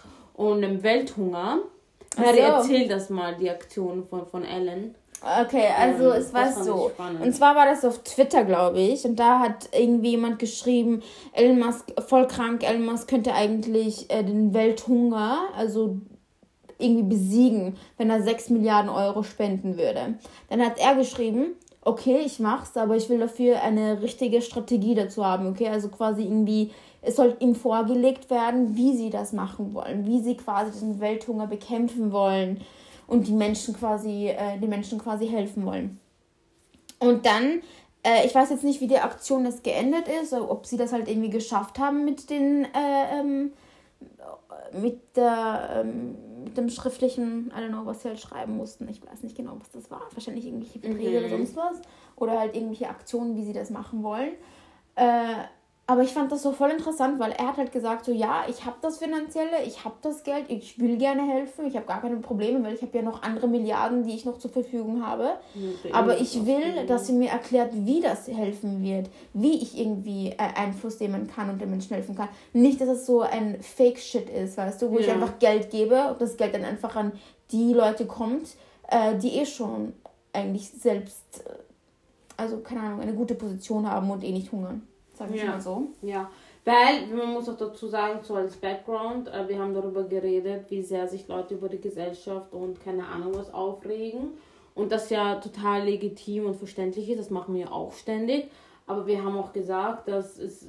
und 0.50 0.62
dem 0.62 0.83
Welthunger. 0.83 1.60
So. 2.15 2.24
erzähl 2.24 2.88
das 2.88 3.10
mal, 3.10 3.36
die 3.36 3.50
Aktion 3.50 4.05
von, 4.10 4.25
von 4.25 4.43
Ellen. 4.43 4.95
Okay, 5.21 5.67
also 5.79 6.12
ähm, 6.12 6.19
es 6.19 6.33
war 6.33 6.51
so. 6.51 6.91
Und 7.21 7.33
zwar 7.33 7.55
war 7.55 7.65
das 7.65 7.86
auf 7.86 8.00
Twitter, 8.00 8.43
glaube 8.43 8.79
ich. 8.79 9.05
Und 9.05 9.17
da 9.17 9.39
hat 9.39 9.69
irgendwie 9.71 10.12
jemand 10.12 10.39
geschrieben, 10.39 11.03
Elon 11.33 11.60
Musk, 11.60 11.93
voll 12.07 12.27
krank, 12.27 12.67
Elon 12.67 12.86
Musk 12.86 13.07
könnte 13.07 13.33
eigentlich 13.33 14.10
äh, 14.10 14.24
den 14.24 14.53
Welthunger, 14.53 15.38
also 15.55 15.98
irgendwie 16.79 17.15
besiegen, 17.15 17.77
wenn 17.98 18.10
er 18.10 18.24
6 18.24 18.50
Milliarden 18.50 18.89
Euro 18.89 19.21
spenden 19.21 19.77
würde. 19.77 20.15
Dann 20.50 20.65
hat 20.65 20.79
er 20.79 20.95
geschrieben, 20.95 21.55
okay, 21.83 22.21
ich 22.25 22.39
mach's, 22.39 22.75
aber 22.75 22.95
ich 22.95 23.07
will 23.07 23.19
dafür 23.19 23.62
eine 23.62 24.01
richtige 24.01 24.41
Strategie 24.41 24.95
dazu 24.95 25.24
haben, 25.24 25.48
okay? 25.48 25.69
Also 25.69 25.89
quasi 25.89 26.24
irgendwie, 26.24 26.71
es 27.01 27.15
soll 27.15 27.36
ihm 27.39 27.55
vorgelegt 27.55 28.29
werden, 28.29 28.75
wie 28.75 28.96
sie 28.96 29.10
das 29.10 29.34
machen 29.34 29.74
wollen, 29.74 30.05
wie 30.05 30.22
sie 30.22 30.38
quasi 30.38 30.79
den 30.79 31.00
Welthunger 31.00 31.48
bekämpfen 31.48 32.12
wollen 32.12 32.62
und 33.08 33.27
die 33.27 33.34
Menschen 33.34 33.75
quasi, 33.75 34.27
äh, 34.27 34.60
den 34.60 34.70
Menschen 34.70 35.00
quasi 35.00 35.27
helfen 35.27 35.65
wollen. 35.65 36.00
Und 37.00 37.25
dann, 37.25 37.62
äh, 38.03 38.25
ich 38.25 38.36
weiß 38.36 38.51
jetzt 38.51 38.63
nicht, 38.63 38.79
wie 38.81 38.88
die 38.88 39.00
Aktion 39.00 39.43
das 39.43 39.63
geendet 39.63 40.08
ist, 40.08 40.34
ob 40.34 40.67
sie 40.67 40.77
das 40.77 40.93
halt 40.93 41.08
irgendwie 41.08 41.31
geschafft 41.31 41.79
haben 41.79 42.05
mit 42.05 42.29
den, 42.29 42.65
äh, 42.65 43.20
ähm, 43.20 43.53
mit 44.79 45.17
der, 45.17 45.84
ähm, 45.84 46.15
mit 46.43 46.58
dem 46.58 46.70
schriftlichen, 46.70 47.51
I 47.55 47.62
don't 47.62 47.70
know, 47.70 47.86
was 47.86 48.03
sie 48.03 48.10
halt 48.10 48.20
schreiben 48.20 48.58
mussten. 48.58 48.88
Ich 48.89 49.05
weiß 49.05 49.24
nicht 49.24 49.36
genau, 49.36 49.58
was 49.60 49.72
das 49.72 49.89
war. 49.91 50.03
Wahrscheinlich 50.13 50.46
irgendwelche 50.46 50.79
Verträge 50.79 51.10
mhm. 51.10 51.17
oder 51.17 51.29
sonst 51.29 51.55
was. 51.55 51.81
Oder 52.15 52.39
halt 52.39 52.55
irgendwelche 52.55 52.89
Aktionen, 52.89 53.36
wie 53.36 53.43
sie 53.43 53.53
das 53.53 53.70
machen 53.70 54.03
wollen. 54.03 54.34
Äh, 54.96 55.36
aber 55.91 56.03
ich 56.03 56.13
fand 56.13 56.31
das 56.31 56.43
so 56.43 56.53
voll 56.53 56.69
interessant, 56.69 57.19
weil 57.19 57.31
er 57.33 57.47
hat 57.47 57.57
halt 57.57 57.73
gesagt, 57.73 58.05
so 58.05 58.13
ja, 58.13 58.45
ich 58.47 58.65
habe 58.65 58.77
das 58.81 59.00
Finanzielle, 59.00 59.63
ich 59.65 59.83
habe 59.83 59.95
das 60.01 60.23
Geld, 60.23 60.45
ich 60.47 60.79
will 60.79 60.95
gerne 60.95 61.23
helfen, 61.23 61.65
ich 61.65 61.75
habe 61.75 61.85
gar 61.85 62.00
keine 62.00 62.15
Probleme, 62.17 62.63
weil 62.63 62.75
ich 62.75 62.81
habe 62.81 62.97
ja 62.97 63.03
noch 63.03 63.23
andere 63.23 63.47
Milliarden, 63.47 64.03
die 64.05 64.15
ich 64.15 64.23
noch 64.23 64.38
zur 64.38 64.51
Verfügung 64.51 65.05
habe. 65.05 65.31
Ja, 65.53 65.93
aber 65.93 66.21
ich 66.21 66.45
will, 66.45 66.85
dass 66.88 67.07
sie 67.07 67.13
mir 67.13 67.29
erklärt, 67.29 67.71
wie 67.73 68.00
das 68.00 68.27
helfen 68.29 68.81
wird, 68.83 69.09
wie 69.33 69.61
ich 69.61 69.77
irgendwie 69.77 70.29
äh, 70.29 70.38
Einfluss 70.38 71.00
nehmen 71.01 71.27
kann 71.27 71.50
und 71.50 71.59
den 71.59 71.69
Menschen 71.69 71.93
helfen 71.93 72.15
kann. 72.15 72.29
Nicht, 72.53 72.79
dass 72.79 72.88
es 72.88 73.05
so 73.05 73.21
ein 73.21 73.61
Fake-Shit 73.61 74.29
ist, 74.29 74.57
weißt 74.57 74.81
du, 74.81 74.91
wo 74.91 74.95
ja. 74.95 75.01
ich 75.01 75.11
einfach 75.11 75.39
Geld 75.39 75.71
gebe 75.71 76.07
und 76.11 76.21
das 76.21 76.38
Geld 76.38 76.53
dann 76.53 76.63
einfach 76.63 76.95
an 76.95 77.11
die 77.51 77.73
Leute 77.73 78.05
kommt, 78.05 78.55
äh, 78.88 79.17
die 79.17 79.39
eh 79.39 79.45
schon 79.45 79.91
eigentlich 80.31 80.69
selbst, 80.69 81.43
äh, 81.45 81.53
also 82.38 82.59
keine 82.59 82.79
Ahnung, 82.79 83.01
eine 83.01 83.13
gute 83.13 83.35
Position 83.35 83.89
haben 83.89 84.09
und 84.09 84.23
eh 84.23 84.31
nicht 84.31 84.53
hungern 84.53 84.88
sag 85.21 85.35
ich 85.35 85.43
ja. 85.43 85.51
mal 85.51 85.61
so. 85.61 85.87
Ja, 86.01 86.29
weil 86.65 87.07
man 87.07 87.33
muss 87.33 87.49
auch 87.49 87.57
dazu 87.57 87.87
sagen, 87.87 88.19
so 88.23 88.35
als 88.35 88.55
Background, 88.55 89.27
äh, 89.27 89.47
wir 89.47 89.59
haben 89.59 89.73
darüber 89.73 90.03
geredet, 90.03 90.65
wie 90.69 90.83
sehr 90.83 91.07
sich 91.07 91.27
Leute 91.27 91.55
über 91.55 91.69
die 91.69 91.81
Gesellschaft 91.81 92.53
und 92.53 92.83
keine 92.83 93.05
Ahnung 93.07 93.33
was 93.35 93.53
aufregen. 93.53 94.29
Und 94.73 94.91
das 94.91 95.09
ja 95.09 95.35
total 95.35 95.83
legitim 95.83 96.45
und 96.45 96.55
verständlich 96.55 97.09
ist, 97.09 97.19
das 97.19 97.29
machen 97.29 97.55
wir 97.55 97.73
auch 97.73 97.93
ständig. 97.93 98.49
Aber 98.87 99.05
wir 99.05 99.23
haben 99.23 99.37
auch 99.37 99.53
gesagt, 99.53 100.07
dass 100.07 100.37
es 100.37 100.67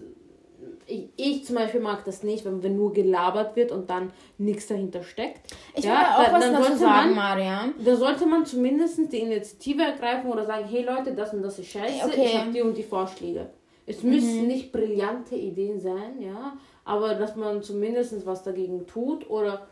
ich, 0.87 1.09
ich, 1.17 1.45
zum 1.45 1.57
Beispiel 1.57 1.81
mag 1.81 2.05
das 2.05 2.23
nicht, 2.23 2.45
wenn, 2.45 2.63
wenn 2.63 2.77
nur 2.77 2.93
gelabert 2.93 3.57
wird 3.57 3.73
und 3.73 3.91
dann 3.91 4.13
nichts 4.39 4.69
dahinter 4.69 5.03
steckt. 5.03 5.53
Ich 5.75 5.85
ja, 5.85 6.17
auch 6.17 6.25
da, 6.25 6.33
was 6.33 6.53
dazu 6.53 6.77
sagen, 6.77 7.15
Mariam. 7.15 7.75
Da 7.85 7.97
sollte 7.97 8.27
man 8.27 8.47
zumindest 8.47 9.13
die 9.13 9.19
Initiative 9.19 9.83
ergreifen 9.83 10.31
oder 10.31 10.45
sagen, 10.45 10.65
hey 10.69 10.85
Leute, 10.85 11.15
das 11.15 11.35
und 11.35 11.43
das 11.43 11.59
ist 11.59 11.71
scheiße, 11.71 12.07
okay. 12.07 12.27
ich 12.27 12.39
habe 12.39 12.53
die 12.53 12.61
und 12.63 12.77
die 12.77 12.83
Vorschläge. 12.83 13.51
Es 13.87 14.03
mhm. 14.03 14.11
müssen 14.11 14.47
nicht 14.47 14.73
brillante 14.73 15.35
Ideen 15.35 15.81
sein, 15.81 16.21
ja, 16.21 16.57
aber 16.85 17.15
dass 17.15 17.37
man 17.37 17.63
zumindest 17.63 18.27
was 18.27 18.43
dagegen 18.43 18.87
tut 18.87 19.29
oder 19.29 19.67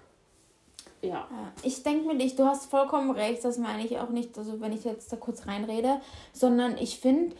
ja. 1.03 1.29
Ich 1.63 1.83
denke 1.83 2.07
mir 2.07 2.15
nicht, 2.15 2.39
du 2.39 2.45
hast 2.45 2.67
vollkommen 2.67 3.11
recht, 3.11 3.45
das 3.45 3.57
meine 3.57 3.85
ich 3.85 3.99
auch 3.99 4.11
nicht, 4.11 4.37
also 4.37 4.61
wenn 4.61 4.73
ich 4.73 4.85
jetzt 4.85 5.11
da 5.11 5.17
kurz 5.17 5.47
reinrede, 5.47 6.01
sondern 6.33 6.77
ich 6.77 6.99
finde, 7.01 7.35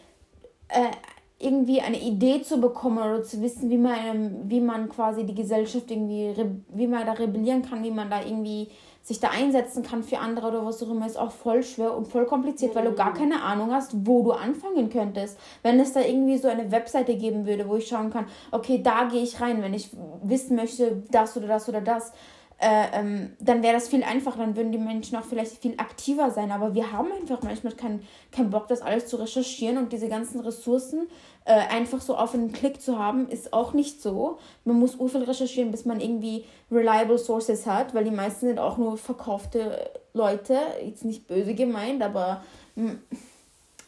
äh, 0.69 0.91
irgendwie 1.39 1.81
eine 1.81 2.01
Idee 2.01 2.43
zu 2.43 2.61
bekommen 2.61 2.99
oder 2.99 3.23
zu 3.23 3.41
wissen, 3.43 3.71
wie 3.71 3.79
man, 3.79 4.49
wie 4.49 4.61
man 4.61 4.89
quasi 4.89 5.25
die 5.25 5.35
Gesellschaft 5.35 5.91
irgendwie, 5.91 6.35
wie 6.69 6.87
man 6.87 7.07
da 7.07 7.13
rebellieren 7.13 7.63
kann, 7.63 7.83
wie 7.83 7.91
man 7.91 8.11
da 8.11 8.23
irgendwie 8.23 8.69
sich 9.03 9.19
da 9.19 9.31
einsetzen 9.31 9.83
kann 9.83 10.03
für 10.03 10.19
andere 10.19 10.49
oder 10.49 10.67
was 10.67 10.83
auch 10.83 10.91
immer, 10.91 11.07
ist 11.07 11.19
auch 11.19 11.33
voll 11.33 11.63
schwer 11.63 11.97
und 11.97 12.07
voll 12.07 12.27
kompliziert, 12.27 12.75
weil 12.75 12.85
du 12.85 12.95
gar 12.95 13.15
keine 13.15 13.43
Ahnung 13.43 13.73
hast, 13.73 14.07
wo 14.07 14.23
du 14.23 14.33
anfangen 14.33 14.91
könntest. 14.91 15.39
Wenn 15.63 15.81
es 15.81 15.93
da 15.93 16.01
irgendwie 16.01 16.37
so 16.37 16.49
eine 16.49 16.71
Webseite 16.71 17.17
geben 17.17 17.47
würde, 17.47 17.69
wo 17.69 17.77
ich 17.77 17.89
schauen 17.89 18.11
kann, 18.11 18.27
okay, 18.51 18.81
da 18.83 19.05
gehe 19.05 19.23
ich 19.23 19.41
rein, 19.41 19.63
wenn 19.63 19.75
ich 19.75 19.91
wissen 20.23 20.55
möchte, 20.55 21.03
das 21.11 21.37
oder 21.37 21.49
das 21.49 21.69
oder 21.69 21.81
das, 21.81 22.13
äh, 22.61 22.89
ähm, 22.93 23.33
dann 23.41 23.63
wäre 23.63 23.73
das 23.73 23.89
viel 23.89 24.05
einfacher, 24.05 24.39
dann 24.39 24.55
würden 24.55 24.71
die 24.71 24.79
Menschen 24.79 25.17
auch 25.17 25.25
vielleicht 25.25 25.63
viel 25.63 25.75
aktiver 25.79 26.31
sein. 26.31 26.53
Aber 26.53 26.75
wir 26.75 26.93
haben 26.93 27.09
einfach 27.11 27.43
manchmal 27.43 27.73
keinen 27.73 28.03
kein 28.31 28.51
Bock, 28.51 28.69
das 28.69 28.83
alles 28.83 29.07
zu 29.07 29.17
recherchieren 29.17 29.79
und 29.79 29.93
diese 29.93 30.09
ganzen 30.09 30.41
Ressourcen 30.41 31.09
äh, 31.45 31.53
einfach 31.53 32.01
so 32.01 32.17
auf 32.17 32.35
einen 32.35 32.53
Klick 32.53 32.81
zu 32.81 32.99
haben, 32.99 33.29
ist 33.29 33.53
auch 33.53 33.73
nicht 33.73 34.03
so. 34.03 34.39
Man 34.65 34.79
muss 34.79 34.95
viel 34.95 35.23
recherchieren, 35.23 35.71
bis 35.71 35.85
man 35.85 36.01
irgendwie 36.01 36.45
reliable 36.71 37.19
Sources 37.19 37.67
hat, 37.67 37.95
weil 37.95 38.05
die 38.05 38.11
meisten 38.11 38.47
sind 38.47 38.59
auch 38.59 38.77
nur 38.77 38.97
verkaufte 38.97 39.91
Leute. 40.13 40.59
Jetzt 40.85 41.05
nicht 41.05 41.27
böse 41.27 41.55
gemeint, 41.55 42.03
aber 42.03 42.43
mh, 42.77 42.91
hm, 42.91 42.99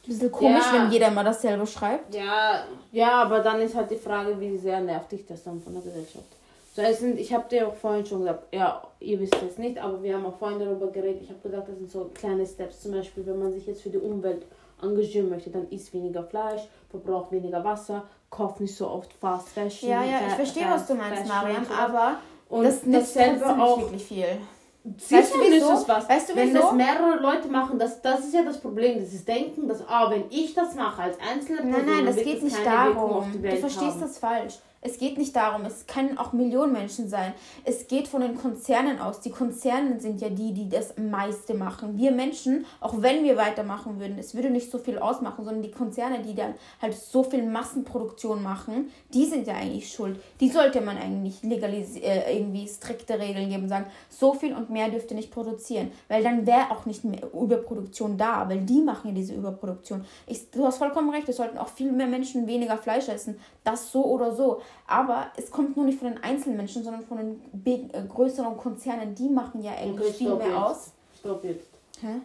ein 0.04 0.09
bisschen 0.09 0.32
komisch, 0.32 0.64
ja. 0.73 0.82
wenn 0.82 0.90
jeder 0.90 1.11
mal 1.11 1.25
dasselbe 1.25 1.66
schreibt. 1.66 2.14
Ja, 2.14 2.64
ja, 2.90 3.23
aber 3.23 3.40
dann 3.40 3.61
ist 3.61 3.75
halt 3.75 3.90
die 3.90 3.97
Frage, 3.97 4.38
wie 4.40 4.56
sehr 4.59 4.80
nervt 4.80 5.12
dich 5.12 5.25
das 5.26 5.44
dann 5.44 5.61
von 5.61 5.75
der 5.75 5.82
Gesellschaft. 5.82 6.26
So, 6.75 6.80
es 6.80 7.00
sind, 7.00 7.21
ich 7.21 7.32
habe 7.35 7.49
dir 7.50 7.68
auch 7.68 7.75
vorhin 7.75 8.06
schon 8.06 8.21
gesagt, 8.21 8.52
ja, 8.54 8.82
ihr 8.99 9.21
wisst 9.21 9.37
es 9.47 9.59
nicht, 9.59 9.78
aber 9.78 10.02
wir 10.02 10.14
haben 10.14 10.25
auch 10.25 10.38
vorhin 10.38 10.59
darüber 10.59 10.87
geredet. 10.87 11.21
Ich 11.23 11.28
habe 11.28 11.40
gesagt, 11.40 11.68
das 11.68 11.76
sind 11.76 11.90
so 11.90 12.11
kleine 12.14 12.47
Steps. 12.47 12.80
Zum 12.80 12.92
Beispiel, 12.92 13.26
wenn 13.26 13.38
man 13.38 13.52
sich 13.52 13.66
jetzt 13.66 13.82
für 13.82 13.90
die 13.90 13.99
Umwelt 13.99 14.47
engagieren 14.83 15.29
möchte, 15.29 15.51
dann 15.51 15.69
isst 15.69 15.93
weniger 15.93 16.25
Fleisch, 16.25 16.62
verbraucht 16.91 17.33
weniger 17.33 17.65
Wasser, 17.65 18.05
kauft 18.31 18.61
nicht 18.61 18.75
so 18.75 18.89
oft 18.89 19.12
Fast 19.12 19.49
Fashion. 19.51 19.91
Ja, 19.91 20.05
ja, 20.05 20.19
ich 20.29 20.35
verstehe, 20.35 20.67
was 20.69 20.87
du 20.87 20.95
meinst, 20.95 21.27
Mariam, 21.27 21.65
aber 21.79 22.17
und 22.49 22.65
das 22.65 22.81
dasselbe 22.85 23.47
auch 23.47 23.81
wirklich 23.81 24.05
viel. 24.05 24.39
Siehst 24.99 25.33
du, 25.33 25.39
wieso? 25.41 25.73
Es 25.73 25.89
was. 25.89 26.09
Weißt 26.09 26.31
du, 26.31 26.37
wenn 26.37 26.53
das 26.53 26.73
mehrere 26.73 27.21
Leute 27.21 27.49
machen, 27.49 27.79
das, 27.79 28.03
das 28.03 28.21
ist 28.21 28.35
ja 28.35 28.43
das 28.43 28.61
Problem. 28.61 28.99
Das 28.99 29.12
ist 29.12 29.27
Denken, 29.29 29.69
dass, 29.69 29.87
ah, 29.89 30.11
wenn 30.11 30.25
ich 30.29 30.55
das 30.55 30.75
mache 30.75 31.03
als 31.03 31.17
einzelne 31.21 31.62
Person, 31.62 31.87
nein, 31.87 32.05
nein, 32.05 32.07
das 32.07 32.17
geht 32.17 32.43
nicht 32.43 32.67
darum. 32.67 33.25
Du 33.33 33.57
verstehst 33.57 33.93
haben. 33.93 34.01
das 34.01 34.19
falsch. 34.19 34.59
Es 34.85 34.99
geht 34.99 35.17
nicht 35.17 35.37
darum, 35.37 35.65
es 35.65 35.87
können 35.87 36.19
auch 36.19 36.33
Millionen 36.33 36.73
Menschen 36.73 37.09
sein. 37.09 37.35
Es 37.65 37.87
geht 37.87 38.09
von 38.09 38.21
den 38.21 38.37
Konzernen 38.37 38.99
aus. 38.99 39.21
Die 39.21 39.31
Konzerne 39.31 40.01
sind 40.01 40.21
ja 40.21 40.29
die, 40.29 40.53
die 40.53 40.69
das 40.69 40.97
meiste 40.97 41.55
machen. 41.55 41.97
Wir 41.99 42.11
Menschen, 42.11 42.67
auch 42.81 42.95
wenn 43.01 43.23
wir 43.23 43.37
weitermachen 43.37 44.01
würden, 44.01 44.19
es 44.19 44.35
würde 44.35 44.51
nicht 44.51 44.73
so 44.73 44.79
viel 44.79 44.99
ausmachen, 44.99 45.45
sondern 45.45 45.62
die 45.62 45.71
Konzerne, 45.71 46.19
die 46.23 46.35
dann 46.35 46.55
halt 46.81 46.95
so 46.95 47.23
viel 47.23 47.45
Massenproduktion 47.45 48.43
machen, 48.43 48.91
die 49.15 49.25
sind 49.27 49.47
ja 49.47 49.55
eigentlich 49.55 49.93
schuld. 49.93 50.19
Die 50.41 50.49
sollte 50.49 50.81
man 50.81 50.99
eigentlich 50.99 51.41
legalisieren, 51.45 52.05
äh, 52.05 52.37
irgendwie 52.37 52.67
strikte 52.67 53.21
Regeln 53.21 53.51
geben, 53.51 53.69
sagen, 53.69 53.87
so 54.09 54.35
viel 54.35 54.53
und 54.53 54.69
mehr 54.69 54.89
dürfte 54.89 55.15
nicht 55.15 55.31
produzieren. 55.31 55.93
Weil 56.09 56.25
dann 56.25 56.45
wäre 56.45 56.73
auch 56.73 56.87
nicht 56.87 57.05
mehr 57.05 57.21
Überproduktion 57.33 58.19
da, 58.19 58.49
weil 58.49 58.62
die 58.62 58.81
machen 58.81 59.11
ja 59.11 59.15
diese 59.15 59.35
Überproduktion. 59.35 60.05
Ich, 60.27 60.51
du 60.51 60.67
hast 60.67 60.79
vollkommen 60.79 61.11
recht, 61.11 61.29
es 61.29 61.37
sollten 61.37 61.59
auch 61.59 61.69
viel 61.69 61.93
mehr 61.93 62.09
Menschen 62.09 62.49
weniger 62.49 62.77
Fleisch 62.77 63.09
essen. 63.09 63.39
Das 63.62 63.93
so 63.93 64.05
oder 64.05 64.35
so. 64.35 64.61
Aber 64.87 65.29
es 65.37 65.50
kommt 65.50 65.76
nur 65.76 65.87
nicht 65.87 65.99
von 65.99 66.09
den 66.12 66.23
Einzelmenschen, 66.23 66.85
sondern 66.85 67.05
von 67.05 67.17
den 67.17 67.41
big, 67.52 67.95
äh, 67.95 68.02
größeren 68.07 68.57
Konzernen. 68.57 69.14
Die 69.14 69.29
machen 69.29 69.62
ja 69.62 69.73
eigentlich 69.73 70.09
okay, 70.09 70.12
viel 70.12 70.35
mehr 70.35 70.47
jetzt. 70.49 70.57
aus. 70.57 70.93
Stopp 71.19 71.45
jetzt. 71.45 71.69
Hä? 72.00 72.21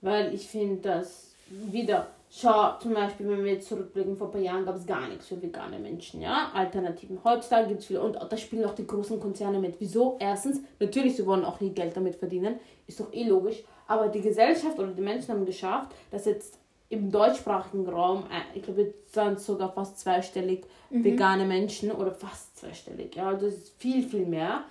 Weil 0.00 0.34
ich 0.34 0.48
finde, 0.48 0.76
dass 0.80 1.32
wieder, 1.48 2.08
schau, 2.30 2.78
zum 2.80 2.94
Beispiel, 2.94 3.28
wenn 3.28 3.44
wir 3.44 3.52
jetzt 3.52 3.68
zurückblicken, 3.68 4.16
vor 4.16 4.28
ein 4.28 4.32
paar 4.32 4.40
Jahren 4.40 4.64
gab 4.64 4.76
es 4.76 4.86
gar 4.86 5.08
nichts 5.08 5.28
für 5.28 5.40
vegane 5.40 5.78
Menschen, 5.78 6.20
ja? 6.20 6.50
Alternativen. 6.54 7.18
Heutzutage 7.22 7.68
gibt 7.68 7.80
es 7.80 7.86
viele. 7.86 8.02
Und 8.02 8.16
da 8.16 8.36
spielen 8.36 8.64
auch 8.64 8.74
die 8.74 8.86
großen 8.86 9.20
Konzerne 9.20 9.58
mit. 9.58 9.76
Wieso? 9.78 10.16
Erstens, 10.18 10.60
natürlich, 10.80 11.16
sie 11.16 11.26
wollen 11.26 11.44
auch 11.44 11.60
nie 11.60 11.70
Geld 11.70 11.96
damit 11.96 12.16
verdienen. 12.16 12.58
Ist 12.86 13.00
doch 13.00 13.12
eh 13.12 13.24
logisch. 13.24 13.62
Aber 13.86 14.08
die 14.08 14.20
Gesellschaft 14.20 14.78
oder 14.78 14.88
die 14.88 15.02
Menschen 15.02 15.34
haben 15.34 15.44
geschafft, 15.44 15.92
dass 16.10 16.24
jetzt 16.24 16.58
im 16.92 17.10
deutschsprachigen 17.10 17.88
Raum, 17.88 18.24
äh, 18.30 18.56
ich 18.56 18.62
glaube, 18.62 18.82
es 18.82 19.12
sind 19.14 19.40
sogar 19.40 19.72
fast 19.72 19.98
zweistellig 19.98 20.64
mhm. 20.90 21.04
vegane 21.04 21.46
Menschen 21.46 21.90
oder 21.90 22.12
fast 22.12 22.58
zweistellig. 22.58 23.16
Ja, 23.16 23.28
also 23.28 23.46
es 23.46 23.56
ist 23.56 23.74
viel, 23.78 24.06
viel 24.06 24.26
mehr 24.26 24.64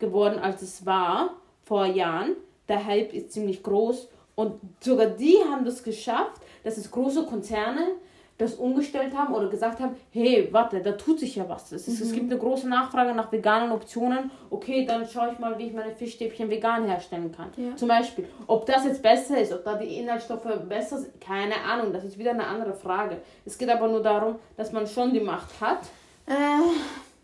geworden, 0.00 0.40
als 0.40 0.60
es 0.62 0.84
war 0.84 1.36
vor 1.64 1.86
Jahren. 1.86 2.34
Der 2.66 2.84
Hype 2.84 3.14
ist 3.14 3.32
ziemlich 3.32 3.62
groß 3.62 4.08
und 4.34 4.60
sogar 4.80 5.06
die 5.06 5.36
haben 5.50 5.64
das 5.64 5.84
geschafft, 5.84 6.42
dass 6.64 6.78
es 6.78 6.90
große 6.90 7.26
Konzerne 7.26 7.92
das 8.38 8.54
umgestellt 8.54 9.16
haben 9.16 9.34
oder 9.34 9.48
gesagt 9.48 9.80
haben, 9.80 9.96
hey, 10.10 10.48
warte, 10.52 10.80
da 10.80 10.92
tut 10.92 11.18
sich 11.18 11.34
ja 11.36 11.48
was. 11.48 11.72
Es, 11.72 11.88
ist, 11.88 11.98
mhm. 12.00 12.06
es 12.06 12.12
gibt 12.12 12.30
eine 12.30 12.40
große 12.40 12.68
Nachfrage 12.68 13.12
nach 13.12 13.30
veganen 13.32 13.72
Optionen. 13.72 14.30
Okay, 14.48 14.86
dann 14.86 15.06
schaue 15.08 15.32
ich 15.32 15.38
mal, 15.40 15.58
wie 15.58 15.66
ich 15.66 15.74
meine 15.74 15.92
Fischstäbchen 15.92 16.48
vegan 16.48 16.86
herstellen 16.86 17.32
kann. 17.32 17.48
Ja. 17.56 17.74
Zum 17.74 17.88
Beispiel, 17.88 18.28
ob 18.46 18.64
das 18.64 18.84
jetzt 18.84 19.02
besser 19.02 19.40
ist, 19.40 19.52
ob 19.52 19.64
da 19.64 19.74
die 19.74 19.98
Inhaltsstoffe 19.98 20.46
besser 20.68 20.98
sind, 20.98 21.20
keine 21.20 21.56
Ahnung, 21.68 21.92
das 21.92 22.04
ist 22.04 22.16
wieder 22.16 22.30
eine 22.30 22.46
andere 22.46 22.74
Frage. 22.74 23.18
Es 23.44 23.58
geht 23.58 23.68
aber 23.68 23.88
nur 23.88 24.02
darum, 24.02 24.36
dass 24.56 24.72
man 24.72 24.86
schon 24.86 25.12
die 25.12 25.20
Macht 25.20 25.60
hat. 25.60 25.80
Äh, 26.26 26.32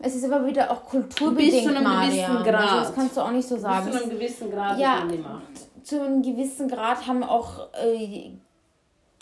es 0.01 0.17
ist 0.17 0.25
aber 0.25 0.45
wieder 0.47 0.71
auch 0.71 0.85
kulturbedingt, 0.85 1.53
Bis 1.53 1.63
zu 1.63 1.71
einem 1.71 1.85
Maria. 1.85 2.09
gewissen 2.09 2.43
Grad. 2.43 2.61
Also 2.61 2.77
das 2.77 2.95
kannst 2.95 3.17
du 3.17 3.21
auch 3.21 3.31
nicht 3.31 3.49
so 3.49 3.57
sagen. 3.57 3.87
Bis 3.87 3.97
zu 3.97 4.03
einem 4.03 4.11
gewissen 4.11 4.51
Grad 4.51 4.79
ja. 4.79 5.07
Zu 5.85 6.03
einem 6.03 6.23
gewissen 6.23 6.69
Grad 6.69 7.07
haben 7.07 7.23
auch 7.23 7.69
äh, 7.75 8.31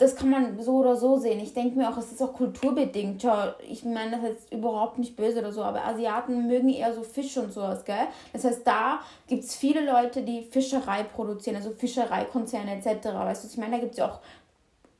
das 0.03 0.17
kann 0.17 0.29
man 0.29 0.61
so 0.61 0.79
oder 0.79 0.97
so 0.97 1.17
sehen. 1.17 1.39
Ich 1.39 1.53
denke 1.53 1.77
mir 1.77 1.89
auch, 1.89 1.97
es 1.97 2.11
ist 2.11 2.21
auch 2.21 2.33
kulturbedingt. 2.33 3.21
Schau, 3.21 3.53
ich 3.65 3.85
meine 3.85 4.11
das 4.11 4.23
jetzt 4.23 4.51
überhaupt 4.51 4.97
nicht 4.97 5.15
böse 5.15 5.39
oder 5.39 5.53
so, 5.53 5.63
aber 5.63 5.85
Asiaten 5.85 6.45
mögen 6.45 6.67
eher 6.69 6.93
so 6.93 7.03
Fisch 7.03 7.37
und 7.37 7.53
sowas, 7.53 7.85
gell? 7.85 8.07
Das 8.33 8.43
heißt, 8.43 8.67
da 8.67 8.99
gibt 9.27 9.45
es 9.45 9.55
viele 9.55 9.85
Leute, 9.85 10.23
die 10.23 10.41
Fischerei 10.41 11.03
produzieren, 11.03 11.55
also 11.55 11.71
Fischereikonzerne 11.71 12.75
etc. 12.75 13.05
Weißt 13.05 13.45
du, 13.45 13.47
ich 13.47 13.57
meine, 13.57 13.77
da 13.77 13.77
gibt 13.77 13.93
es 13.93 13.97
ja 13.99 14.11
auch, 14.11 14.19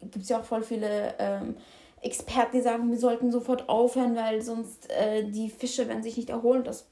gibt's 0.10 0.30
ja 0.30 0.40
auch 0.40 0.46
voll 0.46 0.64
viele 0.64 1.16
ähm, 1.20 1.58
Experten, 2.02 2.56
die 2.56 2.62
sagen, 2.62 2.90
wir 2.90 2.98
sollten 2.98 3.30
sofort 3.30 3.68
aufhören, 3.68 4.16
weil 4.16 4.42
sonst 4.42 4.90
äh, 4.90 5.30
die 5.30 5.50
Fische 5.50 5.90
werden 5.90 6.04
sich 6.04 6.16
nicht 6.16 6.30
erholen. 6.30 6.64
Das 6.64 6.88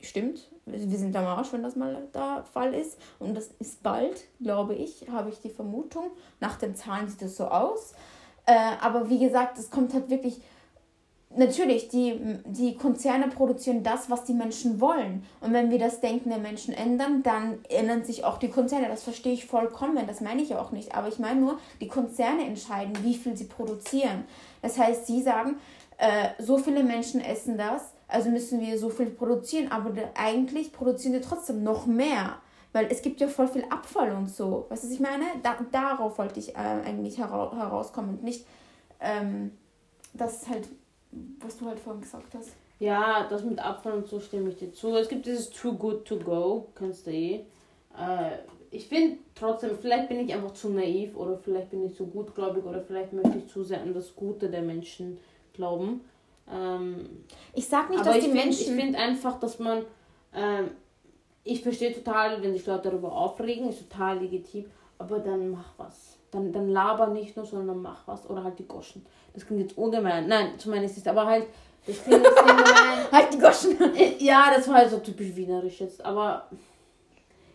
stimmt. 0.00 0.50
Wir 0.70 0.98
sind 0.98 1.14
am 1.16 1.26
Arsch, 1.26 1.52
wenn 1.52 1.62
das 1.62 1.76
mal 1.76 2.08
der 2.14 2.44
Fall 2.52 2.74
ist. 2.74 2.98
Und 3.18 3.36
das 3.36 3.50
ist 3.58 3.82
bald, 3.82 4.24
glaube 4.40 4.74
ich, 4.74 5.06
habe 5.10 5.30
ich 5.30 5.40
die 5.40 5.50
Vermutung. 5.50 6.10
Nach 6.40 6.56
den 6.56 6.74
Zahlen 6.74 7.08
sieht 7.08 7.22
es 7.22 7.36
so 7.36 7.46
aus. 7.46 7.94
Äh, 8.46 8.54
aber 8.80 9.08
wie 9.08 9.18
gesagt, 9.18 9.58
es 9.58 9.70
kommt 9.70 9.92
halt 9.94 10.10
wirklich 10.10 10.40
natürlich, 11.36 11.88
die, 11.88 12.18
die 12.46 12.76
Konzerne 12.76 13.28
produzieren 13.28 13.82
das, 13.82 14.10
was 14.10 14.24
die 14.24 14.32
Menschen 14.32 14.80
wollen. 14.80 15.24
Und 15.40 15.52
wenn 15.52 15.70
wir 15.70 15.78
das 15.78 16.00
Denken 16.00 16.30
der 16.30 16.38
Menschen 16.38 16.72
ändern, 16.74 17.22
dann 17.22 17.58
ändern 17.68 18.04
sich 18.04 18.24
auch 18.24 18.38
die 18.38 18.48
Konzerne. 18.48 18.88
Das 18.88 19.02
verstehe 19.02 19.32
ich 19.32 19.46
vollkommen, 19.46 20.06
das 20.06 20.20
meine 20.20 20.42
ich 20.42 20.54
auch 20.54 20.72
nicht. 20.72 20.94
Aber 20.94 21.08
ich 21.08 21.18
meine 21.18 21.40
nur, 21.40 21.58
die 21.80 21.88
Konzerne 21.88 22.44
entscheiden, 22.44 22.92
wie 23.02 23.14
viel 23.14 23.36
sie 23.36 23.44
produzieren. 23.44 24.24
Das 24.62 24.78
heißt, 24.78 25.06
sie 25.06 25.22
sagen, 25.22 25.56
äh, 25.98 26.30
so 26.38 26.58
viele 26.58 26.82
Menschen 26.82 27.20
essen 27.20 27.58
das, 27.58 27.92
also 28.08 28.30
müssen 28.30 28.60
wir 28.60 28.78
so 28.78 28.88
viel 28.88 29.10
produzieren. 29.10 29.70
Aber 29.70 29.92
eigentlich 30.14 30.72
produzieren 30.72 31.14
wir 31.14 31.22
trotzdem 31.22 31.62
noch 31.62 31.86
mehr. 31.86 32.38
Weil 32.72 32.88
es 32.90 33.00
gibt 33.00 33.20
ja 33.20 33.28
voll 33.28 33.48
viel 33.48 33.64
Abfall 33.70 34.12
und 34.12 34.28
so. 34.28 34.66
Weißt 34.68 34.84
du, 34.84 34.88
was 34.88 34.94
ich 34.94 35.00
meine? 35.00 35.24
Da, 35.42 35.56
darauf 35.72 36.18
wollte 36.18 36.40
ich 36.40 36.54
äh, 36.54 36.58
eigentlich 36.58 37.18
hera 37.18 37.54
herauskommen 37.56 38.10
und 38.10 38.24
nicht, 38.24 38.46
ähm, 39.00 39.52
dass 40.12 40.48
halt 40.48 40.68
was 41.40 41.56
du 41.58 41.66
halt 41.66 41.78
vorhin 41.78 42.02
gesagt 42.02 42.34
hast. 42.34 42.50
Ja, 42.78 43.26
das 43.28 43.42
mit 43.42 43.58
Abfall 43.58 43.94
und 43.94 44.06
so 44.06 44.20
stimme 44.20 44.50
ich 44.50 44.56
dir 44.56 44.72
zu. 44.72 44.94
Es 44.94 45.08
gibt 45.08 45.26
dieses 45.26 45.50
Too 45.50 45.74
Good 45.74 46.04
to 46.04 46.16
Go, 46.18 46.68
kennst 46.74 47.06
du 47.06 47.10
eh. 47.10 47.34
Äh, 47.96 48.38
ich 48.70 48.86
finde 48.86 49.18
trotzdem, 49.34 49.70
vielleicht 49.80 50.08
bin 50.08 50.20
ich 50.20 50.32
einfach 50.32 50.52
zu 50.52 50.68
naiv 50.68 51.16
oder 51.16 51.38
vielleicht 51.38 51.70
bin 51.70 51.86
ich 51.86 51.96
zu 51.96 52.06
gutgläubig 52.06 52.64
oder 52.64 52.82
vielleicht 52.82 53.12
möchte 53.12 53.38
ich 53.38 53.48
zu 53.48 53.64
sehr 53.64 53.80
an 53.80 53.94
das 53.94 54.14
Gute 54.14 54.50
der 54.50 54.62
Menschen 54.62 55.18
glauben. 55.54 56.02
Ähm, 56.52 57.24
ich 57.54 57.66
sag 57.66 57.90
nicht, 57.90 58.04
dass 58.04 58.14
die 58.14 58.22
find, 58.22 58.34
Menschen. 58.34 58.76
Ich 58.76 58.82
finde 58.82 58.98
einfach, 58.98 59.38
dass 59.38 59.58
man. 59.58 59.84
Ähm, 60.34 60.70
ich 61.44 61.62
verstehe 61.62 61.94
total, 61.94 62.42
wenn 62.42 62.52
sich 62.52 62.66
Leute 62.66 62.90
darüber 62.90 63.12
aufregen, 63.12 63.70
ist 63.70 63.88
total 63.88 64.18
legitim, 64.18 64.66
aber 64.98 65.18
dann 65.18 65.50
mach 65.50 65.72
was. 65.78 66.18
Dann, 66.30 66.52
dann 66.52 66.68
laber 66.68 67.06
nicht 67.06 67.36
nur, 67.36 67.46
sondern 67.46 67.80
mach 67.80 68.06
was. 68.06 68.28
Oder 68.28 68.44
halt 68.44 68.58
die 68.58 68.68
Goschen. 68.68 69.04
Das 69.32 69.46
klingt 69.46 69.62
jetzt 69.62 69.78
ungemein. 69.78 70.28
Nein, 70.28 70.58
zumindest 70.58 70.98
ist 70.98 71.08
aber 71.08 71.24
halt. 71.24 71.46
Das 71.86 72.02
klingt 72.04 72.22
jetzt 72.22 72.38
ungemein. 72.38 72.64
halt 73.12 73.32
die 73.32 73.38
Goschen. 73.38 73.78
Ja, 74.18 74.52
das 74.54 74.68
war 74.68 74.76
halt 74.76 74.90
so 74.90 74.98
typisch 74.98 75.34
wienerisch 75.34 75.80
jetzt. 75.80 76.04
Aber 76.04 76.48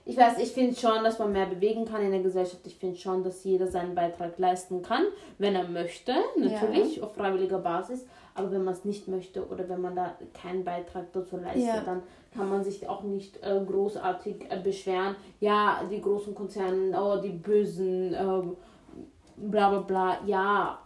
ich 0.05 0.17
weiß, 0.17 0.37
ich 0.39 0.51
finde 0.51 0.75
schon, 0.75 1.03
dass 1.03 1.17
man 1.19 1.31
mehr 1.31 1.45
bewegen 1.45 1.85
kann 1.85 2.01
in 2.01 2.11
der 2.11 2.21
Gesellschaft. 2.21 2.65
Ich 2.65 2.75
finde 2.75 2.97
schon, 2.97 3.23
dass 3.23 3.43
jeder 3.43 3.67
seinen 3.67 3.95
Beitrag 3.95 4.37
leisten 4.37 4.81
kann, 4.81 5.03
wenn 5.37 5.55
er 5.55 5.67
möchte, 5.67 6.13
natürlich, 6.37 6.97
ja. 6.97 7.03
auf 7.03 7.13
freiwilliger 7.13 7.59
Basis. 7.59 8.05
Aber 8.35 8.51
wenn 8.51 8.63
man 8.63 8.73
es 8.73 8.83
nicht 8.83 9.07
möchte 9.07 9.47
oder 9.47 9.69
wenn 9.69 9.79
man 9.79 9.95
da 9.95 10.15
keinen 10.33 10.63
Beitrag 10.63 11.13
dazu 11.13 11.37
leistet, 11.37 11.63
ja. 11.63 11.81
dann 11.81 12.01
kann 12.35 12.49
man 12.49 12.63
sich 12.63 12.89
auch 12.89 13.03
nicht 13.03 13.41
äh, 13.43 13.61
großartig 13.65 14.47
äh, 14.49 14.59
beschweren. 14.59 15.15
Ja, 15.39 15.81
die 15.89 16.01
großen 16.01 16.33
Konzerne, 16.35 16.99
oh, 16.99 17.21
die 17.21 17.29
bösen, 17.29 18.13
äh, 18.13 18.41
bla 19.37 19.69
bla 19.69 19.79
bla. 19.79 20.17
Ja, 20.25 20.79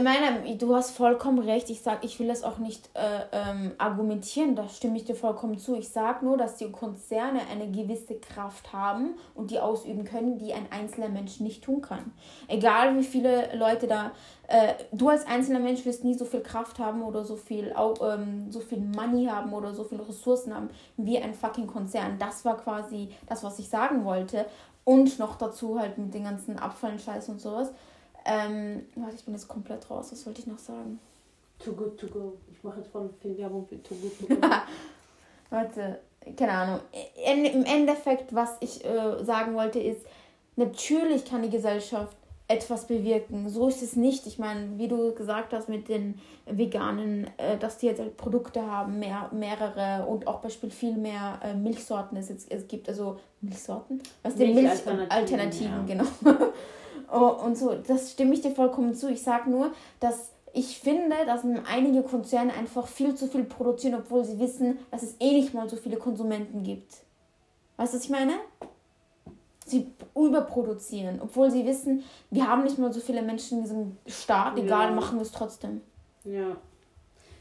meine, 0.00 0.56
du 0.56 0.74
hast 0.74 0.92
vollkommen 0.92 1.38
recht. 1.38 1.68
Ich 1.68 1.82
sag, 1.82 2.04
ich 2.04 2.18
will 2.18 2.28
das 2.28 2.44
auch 2.44 2.58
nicht 2.58 2.88
äh, 2.94 3.24
ähm, 3.32 3.72
argumentieren, 3.78 4.54
da 4.56 4.68
stimme 4.68 4.96
ich 4.96 5.04
dir 5.04 5.14
vollkommen 5.14 5.58
zu. 5.58 5.76
Ich 5.76 5.88
sage 5.88 6.24
nur, 6.24 6.36
dass 6.36 6.56
die 6.56 6.70
Konzerne 6.70 7.40
eine 7.50 7.70
gewisse 7.70 8.14
Kraft 8.14 8.72
haben 8.72 9.14
und 9.34 9.50
die 9.50 9.58
ausüben 9.58 10.04
können, 10.04 10.38
die 10.38 10.52
ein 10.52 10.66
einzelner 10.70 11.08
Mensch 11.08 11.40
nicht 11.40 11.64
tun 11.64 11.82
kann. 11.82 12.12
Egal 12.48 12.96
wie 12.96 13.02
viele 13.02 13.54
Leute 13.56 13.86
da, 13.86 14.12
äh, 14.48 14.74
du 14.92 15.08
als 15.08 15.26
einzelner 15.26 15.60
Mensch 15.60 15.84
wirst 15.84 16.04
nie 16.04 16.14
so 16.14 16.24
viel 16.24 16.40
Kraft 16.40 16.78
haben 16.78 17.02
oder 17.02 17.24
so 17.24 17.36
viel, 17.36 17.74
ähm, 18.02 18.50
so 18.50 18.60
viel 18.60 18.80
Money 18.80 19.26
haben 19.26 19.52
oder 19.52 19.74
so 19.74 19.84
viele 19.84 20.06
Ressourcen 20.08 20.54
haben 20.54 20.70
wie 20.96 21.18
ein 21.18 21.34
fucking 21.34 21.66
Konzern. 21.66 22.18
Das 22.18 22.44
war 22.44 22.56
quasi 22.56 23.08
das, 23.26 23.42
was 23.42 23.58
ich 23.58 23.68
sagen 23.68 24.04
wollte. 24.04 24.46
Und 24.84 25.18
noch 25.18 25.36
dazu 25.36 25.78
halt 25.78 25.98
mit 25.98 26.12
den 26.12 26.24
ganzen 26.24 26.58
Abfallen, 26.58 26.98
Scheiß 26.98 27.28
und 27.28 27.40
sowas 27.40 27.72
ähm, 28.24 28.86
warte, 28.96 29.16
ich 29.16 29.24
bin 29.24 29.34
jetzt 29.34 29.48
komplett 29.48 29.88
raus. 29.90 30.12
Was 30.12 30.26
wollte 30.26 30.40
ich 30.40 30.46
noch 30.46 30.58
sagen? 30.58 31.00
Too 31.58 31.72
good 31.72 31.98
to 31.98 32.06
go. 32.08 32.34
Ich 32.52 32.62
mache 32.62 32.80
jetzt 32.80 32.90
voll 32.90 33.10
viel 33.20 33.36
Werbung 33.38 33.66
für 33.66 33.82
Too 33.82 33.94
good 33.94 34.18
to 34.18 34.34
go. 34.34 34.40
warte, 35.50 36.00
keine 36.36 36.52
Ahnung. 36.52 36.80
In, 37.26 37.44
Im 37.44 37.64
Endeffekt, 37.64 38.34
was 38.34 38.56
ich 38.60 38.84
äh, 38.84 39.24
sagen 39.24 39.54
wollte, 39.54 39.78
ist, 39.80 40.06
natürlich 40.56 41.24
kann 41.24 41.42
die 41.42 41.50
Gesellschaft 41.50 42.16
etwas 42.48 42.86
bewirken. 42.86 43.48
So 43.48 43.68
ist 43.68 43.82
es 43.82 43.96
nicht. 43.96 44.26
Ich 44.26 44.38
meine, 44.38 44.78
wie 44.78 44.88
du 44.88 45.14
gesagt 45.14 45.52
hast 45.52 45.68
mit 45.68 45.88
den 45.88 46.18
Veganen, 46.46 47.30
äh, 47.38 47.56
dass 47.56 47.78
die 47.78 47.86
jetzt 47.86 48.00
halt 48.00 48.16
Produkte 48.16 48.66
haben, 48.66 48.98
mehr, 48.98 49.30
mehrere 49.32 50.06
und 50.06 50.26
auch 50.26 50.40
Beispiel 50.40 50.70
viel 50.70 50.96
mehr 50.96 51.40
äh, 51.42 51.54
Milchsorten 51.54 52.18
es 52.18 52.28
jetzt 52.28 52.50
es 52.50 52.68
gibt. 52.68 52.88
Also 52.88 53.18
Milchsorten? 53.40 54.02
Was 54.22 54.34
den 54.34 54.54
Milchalternativen, 54.54 54.98
Milch 54.98 55.12
Alternativen, 55.12 55.88
ja. 55.88 56.04
genau. 56.34 56.52
Oh, 57.12 57.44
und 57.44 57.58
so, 57.58 57.74
das 57.74 58.12
stimme 58.12 58.32
ich 58.32 58.40
dir 58.40 58.52
vollkommen 58.52 58.94
zu. 58.94 59.10
Ich 59.10 59.22
sage 59.22 59.50
nur, 59.50 59.72
dass 60.00 60.32
ich 60.54 60.78
finde, 60.78 61.16
dass 61.26 61.44
einige 61.70 62.02
Konzerne 62.02 62.52
einfach 62.54 62.86
viel 62.86 63.14
zu 63.14 63.26
viel 63.26 63.44
produzieren, 63.44 64.00
obwohl 64.00 64.24
sie 64.24 64.38
wissen, 64.38 64.78
dass 64.90 65.02
es 65.02 65.16
eh 65.20 65.32
nicht 65.32 65.52
mal 65.52 65.68
so 65.68 65.76
viele 65.76 65.96
Konsumenten 65.96 66.62
gibt. 66.62 66.94
Weißt 67.76 67.92
du, 67.92 67.98
was 67.98 68.04
ich 68.04 68.10
meine? 68.10 68.32
Sie 69.64 69.92
überproduzieren, 70.14 71.20
obwohl 71.22 71.50
sie 71.50 71.66
wissen, 71.66 72.02
wir 72.30 72.48
haben 72.48 72.64
nicht 72.64 72.78
mal 72.78 72.92
so 72.92 73.00
viele 73.00 73.22
Menschen 73.22 73.58
in 73.58 73.64
diesem 73.64 73.96
Staat, 74.06 74.58
egal, 74.58 74.88
ja. 74.88 74.94
machen 74.94 75.18
wir 75.18 75.22
es 75.22 75.32
trotzdem. 75.32 75.80
Ja. 76.24 76.56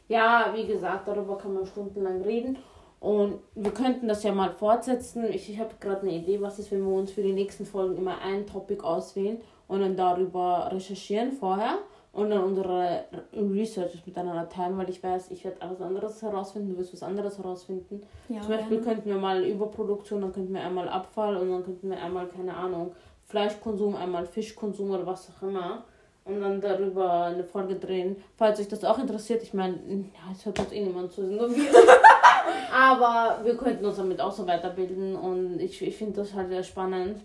Ja, 0.07 0.53
wie 0.53 0.67
gesagt, 0.67 1.07
darüber 1.07 1.37
kann 1.37 1.53
man 1.53 1.65
stundenlang 1.65 2.21
reden. 2.21 2.57
Und 2.99 3.39
wir 3.55 3.71
könnten 3.71 4.07
das 4.07 4.23
ja 4.23 4.31
mal 4.31 4.51
fortsetzen. 4.51 5.23
Ich, 5.31 5.49
ich 5.49 5.59
habe 5.59 5.71
gerade 5.79 6.01
eine 6.01 6.11
Idee, 6.11 6.39
was 6.41 6.59
ist, 6.59 6.71
wenn 6.71 6.85
wir 6.85 6.93
uns 6.93 7.11
für 7.11 7.23
die 7.23 7.33
nächsten 7.33 7.65
Folgen 7.65 7.97
immer 7.97 8.19
ein 8.21 8.45
Topic 8.45 8.83
auswählen 8.83 9.41
und 9.71 9.79
dann 9.79 9.95
darüber 9.95 10.69
recherchieren 10.69 11.31
vorher 11.31 11.77
und 12.11 12.29
dann 12.29 12.43
unsere 12.43 13.05
Researches 13.33 14.05
miteinander 14.05 14.49
teilen, 14.49 14.77
weil 14.77 14.89
ich 14.89 15.01
weiß, 15.01 15.31
ich 15.31 15.45
werde 15.45 15.57
was 15.61 15.79
anderes 15.79 16.21
herausfinden, 16.21 16.71
du 16.71 16.77
wirst 16.77 16.91
was 16.91 17.03
anderes 17.03 17.37
herausfinden. 17.37 18.01
Ja, 18.27 18.41
Zum 18.41 18.49
Beispiel 18.49 18.81
könnten 18.81 19.09
wir 19.09 19.15
mal 19.15 19.41
Überproduktion, 19.45 20.19
dann 20.19 20.33
könnten 20.33 20.53
wir 20.53 20.61
einmal 20.61 20.89
Abfall 20.89 21.37
und 21.37 21.49
dann 21.49 21.63
könnten 21.63 21.89
wir 21.89 22.03
einmal, 22.03 22.27
keine 22.27 22.53
Ahnung, 22.53 22.91
Fleischkonsum, 23.27 23.95
einmal 23.95 24.25
Fischkonsum 24.25 24.91
oder 24.91 25.05
was 25.05 25.29
auch 25.29 25.47
immer 25.47 25.85
und 26.25 26.41
dann 26.41 26.59
darüber 26.59 27.23
eine 27.23 27.45
Folge 27.45 27.75
drehen. 27.75 28.17
Falls 28.35 28.59
euch 28.59 28.67
das 28.67 28.83
auch 28.83 28.99
interessiert, 28.99 29.41
ich 29.41 29.53
meine, 29.53 29.75
ja, 29.75 30.33
es 30.33 30.45
hört 30.45 30.59
uns 30.59 30.73
eh 30.73 30.83
niemand 30.83 31.13
zu, 31.13 31.21
nur 31.21 31.49
wir. 31.49 31.69
Aber 32.73 33.39
wir 33.45 33.55
könnten 33.55 33.85
uns 33.85 33.95
damit 33.95 34.19
auch 34.19 34.33
so 34.33 34.45
weiterbilden 34.45 35.15
und 35.15 35.61
ich, 35.61 35.81
ich 35.81 35.95
finde 35.95 36.19
das 36.19 36.33
halt 36.33 36.49
sehr 36.49 36.63
spannend. 36.63 37.21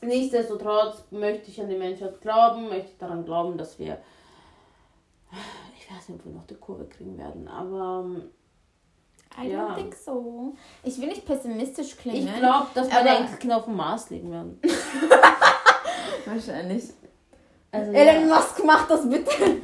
Nichtsdestotrotz 0.00 1.04
möchte 1.10 1.50
ich 1.50 1.60
an 1.60 1.68
die 1.68 1.76
Menschheit 1.76 2.20
glauben, 2.20 2.68
möchte 2.68 2.90
ich 2.92 2.98
daran 2.98 3.24
glauben, 3.24 3.58
dass 3.58 3.78
wir, 3.78 3.98
ich 5.78 5.90
weiß 5.90 6.08
nicht, 6.08 6.20
ob 6.20 6.26
wir 6.26 6.32
noch 6.32 6.46
die 6.46 6.54
Kurve 6.54 6.86
kriegen 6.86 7.18
werden, 7.18 7.48
aber 7.48 8.06
I 9.40 9.50
ja. 9.50 9.68
don't 9.68 9.74
think 9.76 9.94
so. 9.94 10.54
Ich 10.82 11.00
will 11.00 11.08
nicht 11.08 11.24
pessimistisch 11.24 11.96
klingen. 11.96 12.28
Ich 12.28 12.36
glaube, 12.36 12.68
dass 12.74 12.90
wir 12.90 12.98
Enkelkinder 12.98 13.58
auf 13.58 13.64
dem 13.64 13.76
Mars 13.76 14.10
legen 14.10 14.30
werden. 14.30 14.60
Wahrscheinlich. 16.26 16.84
Also, 17.70 17.92
Elon 17.92 18.28
ja. 18.28 18.36
Musk 18.36 18.64
macht 18.64 18.90
das 18.90 19.08
bitte. 19.08 19.60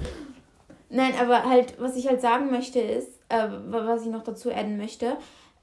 Nein, 0.90 1.14
aber 1.20 1.44
halt, 1.44 1.80
was 1.80 1.96
ich 1.96 2.06
halt 2.06 2.20
sagen 2.20 2.50
möchte 2.50 2.78
ist, 2.80 3.08
äh, 3.28 3.48
was 3.66 4.02
ich 4.02 4.08
noch 4.08 4.22
dazu 4.22 4.52
adden 4.52 4.76
möchte, 4.76 5.16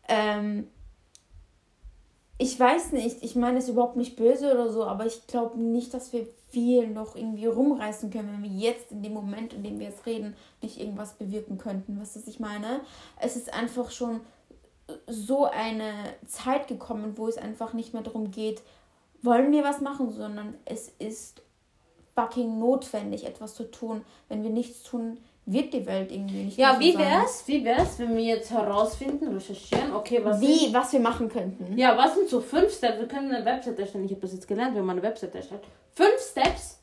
ähm, 0.08 0.68
ich 2.42 2.60
weiß 2.60 2.94
nicht, 2.94 3.18
ich 3.22 3.36
meine 3.36 3.60
es 3.60 3.70
überhaupt 3.70 3.98
nicht 3.98 4.16
böse 4.16 4.52
oder 4.52 4.72
so, 4.72 4.84
aber 4.84 5.06
ich 5.06 5.28
glaube 5.28 5.62
nicht, 5.62 5.94
dass 5.94 6.12
wir 6.12 6.26
viel 6.50 6.88
noch 6.88 7.16
irgendwie 7.16 7.46
rumreißen 7.46 8.10
können, 8.10 8.32
wenn 8.34 8.52
wir 8.52 8.70
jetzt 8.70 8.92
in 8.92 9.04
dem 9.04 9.14
Moment, 9.14 9.54
in 9.54 9.62
dem 9.62 9.78
wir 9.78 9.86
jetzt 9.90 10.08
reden, 10.08 10.36
nicht 10.60 10.80
irgendwas 10.80 11.14
bewirken 11.14 11.60
könnten. 11.60 12.02
Weißt 12.02 12.16
du, 12.16 12.20
was 12.20 12.28
ich 12.28 12.40
meine? 12.40 12.82
Es 13.20 13.36
ist 13.36 13.54
einfach 13.54 13.92
schon 13.92 14.22
so 15.06 15.46
eine 15.46 15.94
Zeit 16.26 16.68
gekommen, 16.68 17.14
wo 17.16 17.28
es 17.28 17.38
einfach 17.38 17.74
nicht 17.74 17.94
mehr 17.94 18.02
darum 18.02 18.32
geht, 18.32 18.64
wollen 19.22 19.52
wir 19.52 19.64
was 19.64 19.80
machen, 19.80 20.10
sondern 20.10 20.56
es 20.66 20.90
ist 20.98 21.44
fucking 22.16 22.58
notwendig, 22.58 23.24
etwas 23.24 23.54
zu 23.54 23.70
tun. 23.70 24.02
Wenn 24.30 24.42
wir 24.42 24.50
nichts 24.50 24.82
tun, 24.82 25.20
wird 25.46 25.74
die 25.74 25.86
Welt 25.86 26.12
irgendwie 26.12 26.44
nicht 26.44 26.58
Ja, 26.58 26.80
wie 26.80 26.98
wär's, 26.98 27.44
wie 27.48 27.64
wär's, 27.64 27.98
wenn 28.00 28.16
wir 28.16 28.24
jetzt 28.24 28.52
herausfinden, 28.52 29.34
recherchieren, 29.34 29.94
okay, 29.94 30.22
was 30.24 30.40
Wie, 30.40 30.58
sind, 30.58 30.74
was 30.74 30.94
wir 30.94 31.00
machen 31.00 31.30
könnten. 31.30 31.78
Ja, 31.78 31.98
was 31.98 32.16
sind 32.16 32.30
so 32.30 32.42
fünf 32.42 32.72
Steps? 32.74 33.00
Wir 33.00 33.08
können 33.08 33.34
eine 33.34 33.44
Website 33.44 33.80
erstellen. 33.80 34.06
Ich 34.06 34.12
habe 34.12 34.22
das 34.22 34.34
jetzt 34.34 34.48
gelernt, 34.48 34.76
wenn 34.76 34.86
man 34.86 34.98
eine 34.98 35.08
Website 35.08 35.34
erstellt. 35.36 35.64
Fünf 35.94 36.20
Steps, 36.20 36.80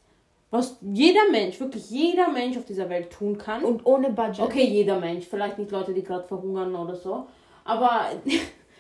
was 0.51 0.77
jeder 0.81 1.31
Mensch, 1.31 1.61
wirklich 1.61 1.88
jeder 1.90 2.29
Mensch 2.29 2.57
auf 2.57 2.64
dieser 2.64 2.88
Welt 2.88 3.11
tun 3.11 3.38
kann. 3.38 3.64
Und 3.64 3.87
ohne 3.87 4.11
Budget. 4.11 4.40
Okay, 4.40 4.64
jeder 4.64 4.99
Mensch. 4.99 5.27
Vielleicht 5.27 5.59
nicht 5.59 5.71
Leute, 5.71 5.94
die 5.94 6.03
gerade 6.03 6.27
verhungern 6.27 6.75
oder 6.75 6.97
so. 6.97 7.27
Aber 7.64 8.07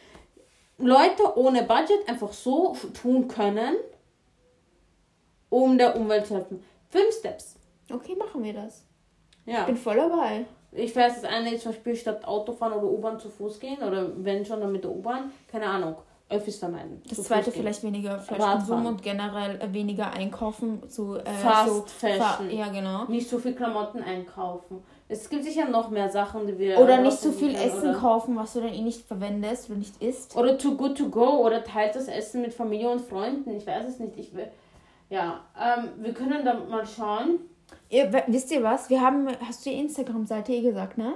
Leute 0.78 1.36
ohne 1.36 1.62
Budget 1.62 2.08
einfach 2.08 2.32
so 2.32 2.76
tun 3.00 3.28
können, 3.28 3.76
um 5.50 5.78
der 5.78 5.96
Umwelt 5.96 6.26
zu 6.26 6.34
helfen. 6.34 6.62
Fünf 6.88 7.14
Steps. 7.14 7.56
Okay, 7.90 8.16
machen 8.16 8.42
wir 8.42 8.54
das. 8.54 8.87
Ja. 9.48 9.60
Ich 9.60 9.66
bin 9.66 9.76
voll 9.76 9.96
dabei. 9.96 10.44
Ich 10.72 10.94
weiß, 10.94 11.22
das 11.22 11.24
eine 11.24 11.54
ist 11.54 11.62
zum 11.62 11.72
Beispiel 11.72 11.96
statt 11.96 12.24
Autofahren 12.26 12.74
oder 12.74 12.86
U-Bahn 12.86 13.18
zu 13.18 13.30
Fuß 13.30 13.58
gehen 13.58 13.78
oder 13.78 14.12
wenn 14.16 14.44
schon 14.44 14.60
dann 14.60 14.70
mit 14.70 14.84
der 14.84 14.90
U-Bahn, 14.90 15.32
keine 15.50 15.66
Ahnung. 15.66 15.96
Öffis 16.30 16.58
vermeiden. 16.58 17.00
Das 17.08 17.22
zweite 17.22 17.50
vielleicht 17.50 17.82
weniger 17.82 18.18
Fleischkonsum 18.18 18.84
und 18.84 19.02
generell 19.02 19.58
äh, 19.62 19.72
weniger 19.72 20.12
einkaufen 20.12 20.86
zu 20.90 21.16
äh, 21.16 21.24
Fast 21.24 21.68
so 21.68 21.84
Fashion. 21.86 22.50
ja, 22.50 22.68
genau. 22.68 23.06
Nicht 23.06 23.30
so 23.30 23.38
viel 23.38 23.54
Klamotten 23.54 24.02
einkaufen. 24.02 24.82
Es 25.08 25.30
gibt 25.30 25.44
sicher 25.44 25.66
noch 25.66 25.88
mehr 25.88 26.10
Sachen, 26.10 26.46
die 26.46 26.58
wir. 26.58 26.78
Oder 26.78 26.98
nicht 26.98 27.18
so 27.18 27.32
viel 27.32 27.54
können, 27.54 27.66
Essen 27.66 27.90
oder? 27.90 27.98
kaufen, 27.98 28.36
was 28.36 28.52
du 28.52 28.60
dann 28.60 28.74
eh 28.74 28.82
nicht 28.82 29.06
verwendest 29.06 29.70
oder 29.70 29.78
nicht 29.78 30.02
isst. 30.02 30.36
Oder 30.36 30.58
too 30.58 30.76
good 30.76 30.98
to 30.98 31.08
go 31.08 31.46
oder 31.46 31.64
teilt 31.64 31.94
das 31.94 32.08
Essen 32.08 32.42
mit 32.42 32.52
Familie 32.52 32.90
und 32.90 33.00
Freunden. 33.00 33.50
Ich 33.56 33.66
weiß 33.66 33.86
es 33.86 33.98
nicht. 33.98 34.18
Ich 34.18 34.34
will. 34.34 34.48
Ja, 35.08 35.40
ähm, 35.58 35.92
wir 35.96 36.12
können 36.12 36.44
da 36.44 36.52
mal 36.68 36.84
schauen. 36.86 37.38
Ihr, 37.90 38.12
wisst 38.26 38.50
ihr 38.50 38.62
was? 38.62 38.90
Wir 38.90 39.00
haben. 39.00 39.28
Hast 39.46 39.64
du 39.64 39.70
die 39.70 39.76
Instagram-Seite 39.76 40.52
eh 40.52 40.62
gesagt, 40.62 40.98
ne? 40.98 41.14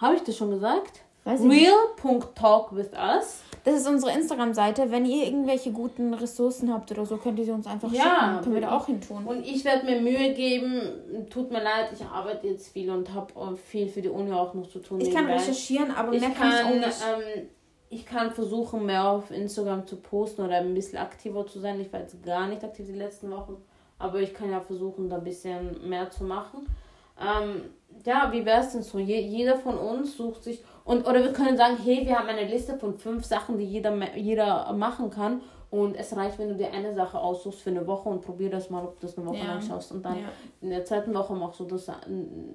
Habe 0.00 0.16
ich 0.16 0.22
das 0.22 0.36
schon 0.36 0.50
gesagt? 0.50 1.02
Real.talkwithus. 1.26 3.42
Das 3.64 3.74
ist 3.74 3.88
unsere 3.88 4.12
Instagram-Seite. 4.12 4.92
Wenn 4.92 5.04
ihr 5.04 5.24
irgendwelche 5.24 5.72
guten 5.72 6.14
Ressourcen 6.14 6.72
habt 6.72 6.92
oder 6.92 7.04
so, 7.04 7.16
könnt 7.16 7.40
ihr 7.40 7.44
sie 7.44 7.50
uns 7.50 7.66
einfach 7.66 7.90
ja, 7.90 8.02
schicken. 8.02 8.42
Können 8.42 8.54
wir 8.54 8.60
da 8.60 8.76
auch 8.76 8.86
hin 8.86 9.00
tun. 9.00 9.26
Und 9.26 9.44
ich 9.44 9.64
werde 9.64 9.86
mir 9.86 10.00
Mühe 10.00 10.34
geben. 10.34 11.26
Tut 11.28 11.50
mir 11.50 11.60
leid, 11.62 11.88
ich 11.92 12.04
arbeite 12.04 12.46
jetzt 12.46 12.68
viel 12.68 12.90
und 12.90 13.12
habe 13.12 13.56
viel 13.56 13.88
für 13.88 14.02
die 14.02 14.08
Uni 14.08 14.32
auch 14.32 14.54
noch 14.54 14.68
zu 14.68 14.78
tun. 14.78 15.00
Ich 15.00 15.12
kann 15.12 15.26
recherchieren, 15.26 15.90
aber 15.90 16.12
ich 16.12 16.20
mehr 16.20 16.30
kann, 16.30 16.52
kann 16.52 16.52
ich 16.52 16.64
auch 16.64 16.70
nicht. 16.86 17.02
Ähm, 17.02 17.48
ich 17.88 18.06
kann 18.06 18.30
versuchen, 18.30 18.86
mehr 18.86 19.08
auf 19.08 19.32
Instagram 19.32 19.84
zu 19.86 19.96
posten 19.96 20.42
oder 20.42 20.56
ein 20.56 20.74
bisschen 20.74 20.98
aktiver 20.98 21.44
zu 21.46 21.58
sein. 21.58 21.80
Ich 21.80 21.92
war 21.92 21.98
jetzt 22.00 22.22
gar 22.24 22.46
nicht 22.46 22.62
aktiv 22.62 22.86
die 22.86 22.92
letzten 22.92 23.30
Wochen, 23.30 23.56
aber 23.98 24.20
ich 24.20 24.34
kann 24.34 24.50
ja 24.50 24.60
versuchen, 24.60 25.08
da 25.08 25.16
ein 25.16 25.24
bisschen 25.24 25.88
mehr 25.88 26.10
zu 26.10 26.24
machen. 26.24 26.66
Ähm, 27.20 27.62
ja, 28.04 28.30
wie 28.32 28.44
wäre 28.44 28.60
es 28.60 28.72
denn 28.72 28.82
so? 28.82 28.98
Je, 28.98 29.20
jeder 29.20 29.56
von 29.56 29.78
uns 29.78 30.16
sucht 30.16 30.44
sich 30.44 30.62
und, 30.84 31.08
oder 31.08 31.22
wir 31.22 31.32
können 31.32 31.56
sagen, 31.56 31.76
hey, 31.82 32.06
wir 32.06 32.18
haben 32.18 32.28
eine 32.28 32.46
Liste 32.46 32.78
von 32.78 32.98
fünf 32.98 33.24
Sachen, 33.24 33.58
die 33.58 33.64
jeder, 33.64 34.16
jeder 34.16 34.72
machen 34.72 35.10
kann. 35.10 35.40
Und 35.68 35.96
es 35.96 36.16
reicht, 36.16 36.38
wenn 36.38 36.48
du 36.48 36.54
dir 36.54 36.72
eine 36.72 36.94
Sache 36.94 37.18
aussuchst 37.18 37.60
für 37.60 37.70
eine 37.70 37.86
Woche 37.86 38.08
und 38.08 38.22
probier 38.22 38.50
das 38.50 38.70
mal, 38.70 38.84
ob 38.84 39.00
du 39.00 39.06
das 39.06 39.18
eine 39.18 39.26
Woche 39.26 39.38
ja. 39.38 39.46
lang 39.46 39.62
schaust. 39.62 39.90
Und 39.90 40.04
dann 40.04 40.16
ja. 40.16 40.28
in 40.60 40.70
der 40.70 40.84
zweiten 40.84 41.12
Woche 41.12 41.34
machst 41.34 41.58
du 41.58 41.64
das 41.64 41.90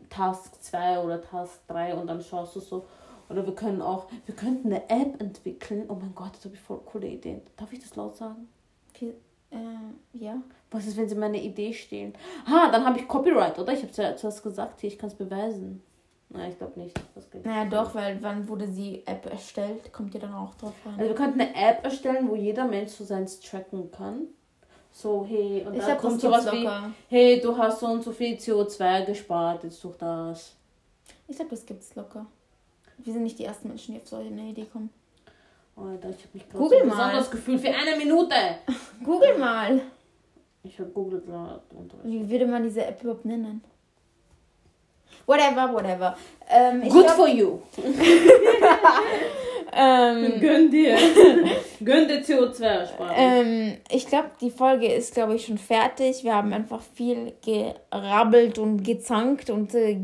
Task 0.10 0.64
2 0.64 1.00
oder 1.00 1.22
Task 1.22 1.68
3 1.68 1.96
und 1.96 2.08
dann 2.08 2.22
schaust 2.22 2.56
du 2.56 2.62
so. 2.62 2.86
Oder 3.30 3.46
wir 3.46 3.54
können 3.54 3.82
auch, 3.82 4.08
wir 4.26 4.36
könnten 4.36 4.68
eine 4.68 4.90
App 4.90 5.22
entwickeln. 5.22 5.86
Oh 5.90 5.96
mein 5.96 6.16
Gott, 6.16 6.32
das 6.36 6.46
habe 6.46 6.56
ich 6.56 6.62
voll 6.62 6.80
coole 6.86 7.08
Ideen. 7.08 7.42
Darf 7.58 7.72
ich 7.74 7.80
das 7.80 7.96
laut 7.96 8.16
sagen? 8.16 8.48
Viel, 8.94 9.16
äh, 9.52 10.18
ja. 10.18 10.42
Was 10.72 10.88
ist, 10.88 10.98
wenn 10.98 11.10
sie 11.10 11.16
meine 11.16 11.42
Idee 11.42 11.74
stehen? 11.74 12.14
Ha, 12.48 12.72
dann 12.72 12.86
habe 12.86 13.00
ich 13.00 13.08
Copyright, 13.08 13.60
oder? 13.60 13.74
Ich 13.74 13.84
habe 13.84 13.92
ja 13.94 14.16
zuerst 14.16 14.42
gesagt, 14.42 14.80
hier, 14.82 14.90
ich 14.90 14.98
kann 14.98 15.10
es 15.10 15.16
beweisen. 15.16 15.84
Nein, 16.30 16.52
ich 16.52 16.58
glaube 16.58 16.80
nicht. 16.80 16.98
Das 17.14 17.30
geht 17.30 17.46
naja, 17.46 17.66
nicht. 17.66 17.74
doch, 17.74 17.94
weil 17.94 18.18
wann 18.22 18.48
wurde 18.48 18.66
die 18.68 19.06
App 19.06 19.26
erstellt, 19.30 19.92
kommt 19.92 20.14
ihr 20.14 20.22
dann 20.22 20.34
auch 20.34 20.56
drauf 20.56 20.74
an. 20.86 20.94
Also 20.94 21.10
wir 21.10 21.16
könnten 21.16 21.42
eine 21.42 21.54
App 21.54 21.84
erstellen, 21.84 22.30
wo 22.30 22.36
jeder 22.36 22.66
Mensch 22.66 22.92
so 22.92 23.04
seins 23.04 23.42
tracken 23.42 23.92
kann. 23.92 24.28
So, 24.94 25.26
hey, 25.28 25.66
und 25.66 25.74
ich 25.76 25.84
dann 25.84 25.98
kommt 25.98 26.22
sowas 26.22 26.50
wie, 26.52 26.68
hey, 27.10 27.42
du 27.42 27.58
hast 27.58 27.82
so 27.82 27.88
und 27.88 28.04
so 28.04 28.12
viel 28.12 28.36
CO2 28.38 29.06
gespart, 29.06 29.64
jetzt 29.64 29.84
durch 29.84 29.98
das. 29.98 30.56
Ich 31.28 31.36
glaube, 31.36 31.52
das 31.52 31.66
gibt's 31.66 31.96
locker. 31.96 32.26
Wir 32.98 33.14
sind 33.14 33.24
nicht 33.24 33.40
die 33.40 33.46
ersten 33.46 33.68
Menschen, 33.68 33.94
die 33.94 34.02
auf 34.02 34.08
solche 34.08 34.30
eine 34.30 34.50
Idee 34.50 34.66
kommen. 34.66 34.90
Alter, 35.76 36.10
ich 36.10 36.24
habe 36.24 36.30
mich 36.34 36.50
gerade 36.50 36.70
so 36.70 36.80
mal. 36.80 36.90
besonders 36.90 37.32
gefühlt 37.32 37.62
für 37.62 37.70
eine 37.70 37.96
Minute. 37.98 38.36
Google 39.04 39.38
mal. 39.38 39.82
Ich 40.64 40.80
habe 40.80 40.90
Google 40.90 41.22
gerade. 41.22 41.62
Wie 42.04 42.30
würde 42.30 42.46
man 42.46 42.64
diese 42.64 42.86
App 42.86 43.02
überhaupt 43.02 43.26
nennen? 43.26 43.64
Whatever, 45.26 45.74
whatever. 45.74 46.18
Ähm, 46.50 46.82
Good 46.82 46.92
glaub, 46.92 47.12
for 47.12 47.28
you. 47.28 47.60
ähm, 49.74 50.40
Gönn 50.40 50.70
dir. 50.70 50.98
Gönn 51.84 52.08
dir 52.08 52.24
CO2 52.24 52.88
sparen. 52.88 53.14
Ähm, 53.16 53.78
ich 53.90 54.08
glaube, 54.08 54.32
die 54.40 54.52
Folge 54.52 54.92
ist, 54.92 55.14
glaube 55.14 55.36
ich, 55.36 55.46
schon 55.46 55.58
fertig. 55.58 56.24
Wir 56.24 56.36
haben 56.36 56.54
einfach 56.54 56.82
viel 56.96 57.34
gerabbelt 57.44 58.58
und 58.58 58.84
gezankt 58.84 59.50
und 59.50 59.74
äh, 59.74 60.00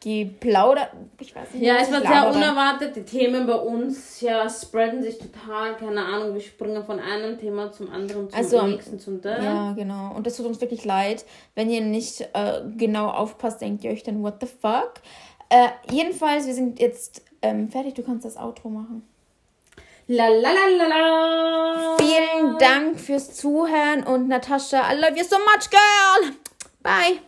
geplaudert. 0.00 0.90
Ich 1.20 1.34
weiß 1.34 1.54
nicht. 1.54 1.62
Ja, 1.64 1.76
es 1.80 1.90
war 1.90 2.00
sehr 2.00 2.30
unerwartet. 2.30 2.96
Die 2.96 3.02
Themen 3.02 3.46
bei 3.46 3.54
uns 3.54 4.20
ja 4.20 4.48
spreaden 4.48 5.02
sich 5.02 5.18
total. 5.18 5.76
Keine 5.76 6.04
Ahnung, 6.04 6.34
wir 6.34 6.40
springen 6.40 6.84
von 6.84 7.00
einem 7.00 7.38
Thema 7.38 7.72
zum 7.72 7.90
anderen, 7.90 8.30
zum 8.30 8.38
also, 8.38 8.62
nächsten, 8.66 8.98
zum 8.98 9.20
da. 9.20 9.42
Ja, 9.42 9.72
genau. 9.72 10.14
Und 10.14 10.26
das 10.26 10.36
tut 10.36 10.46
uns 10.46 10.60
wirklich 10.60 10.84
leid. 10.84 11.24
Wenn 11.54 11.70
ihr 11.70 11.80
nicht 11.80 12.20
äh, 12.32 12.62
genau 12.76 13.08
aufpasst, 13.08 13.60
denkt 13.60 13.84
ihr 13.84 13.90
euch 13.90 14.02
dann, 14.02 14.22
what 14.22 14.34
the 14.40 14.46
fuck? 14.46 14.94
Äh, 15.48 15.68
jedenfalls, 15.90 16.46
wir 16.46 16.54
sind 16.54 16.78
jetzt 16.78 17.22
ähm, 17.42 17.68
fertig. 17.68 17.94
Du 17.94 18.02
kannst 18.02 18.24
das 18.24 18.36
Outro 18.36 18.68
machen. 18.68 19.02
La 20.10 20.28
la 20.28 20.50
la 20.52 20.66
la 20.78 20.86
la. 20.86 21.96
Vielen 21.98 22.56
Dank 22.58 22.98
fürs 22.98 23.34
Zuhören 23.34 24.04
und 24.04 24.26
Natascha, 24.28 24.90
I 24.90 24.96
love 24.96 25.18
you 25.18 25.24
so 25.24 25.36
much, 25.36 25.68
girl. 25.70 26.32
Bye. 26.82 27.20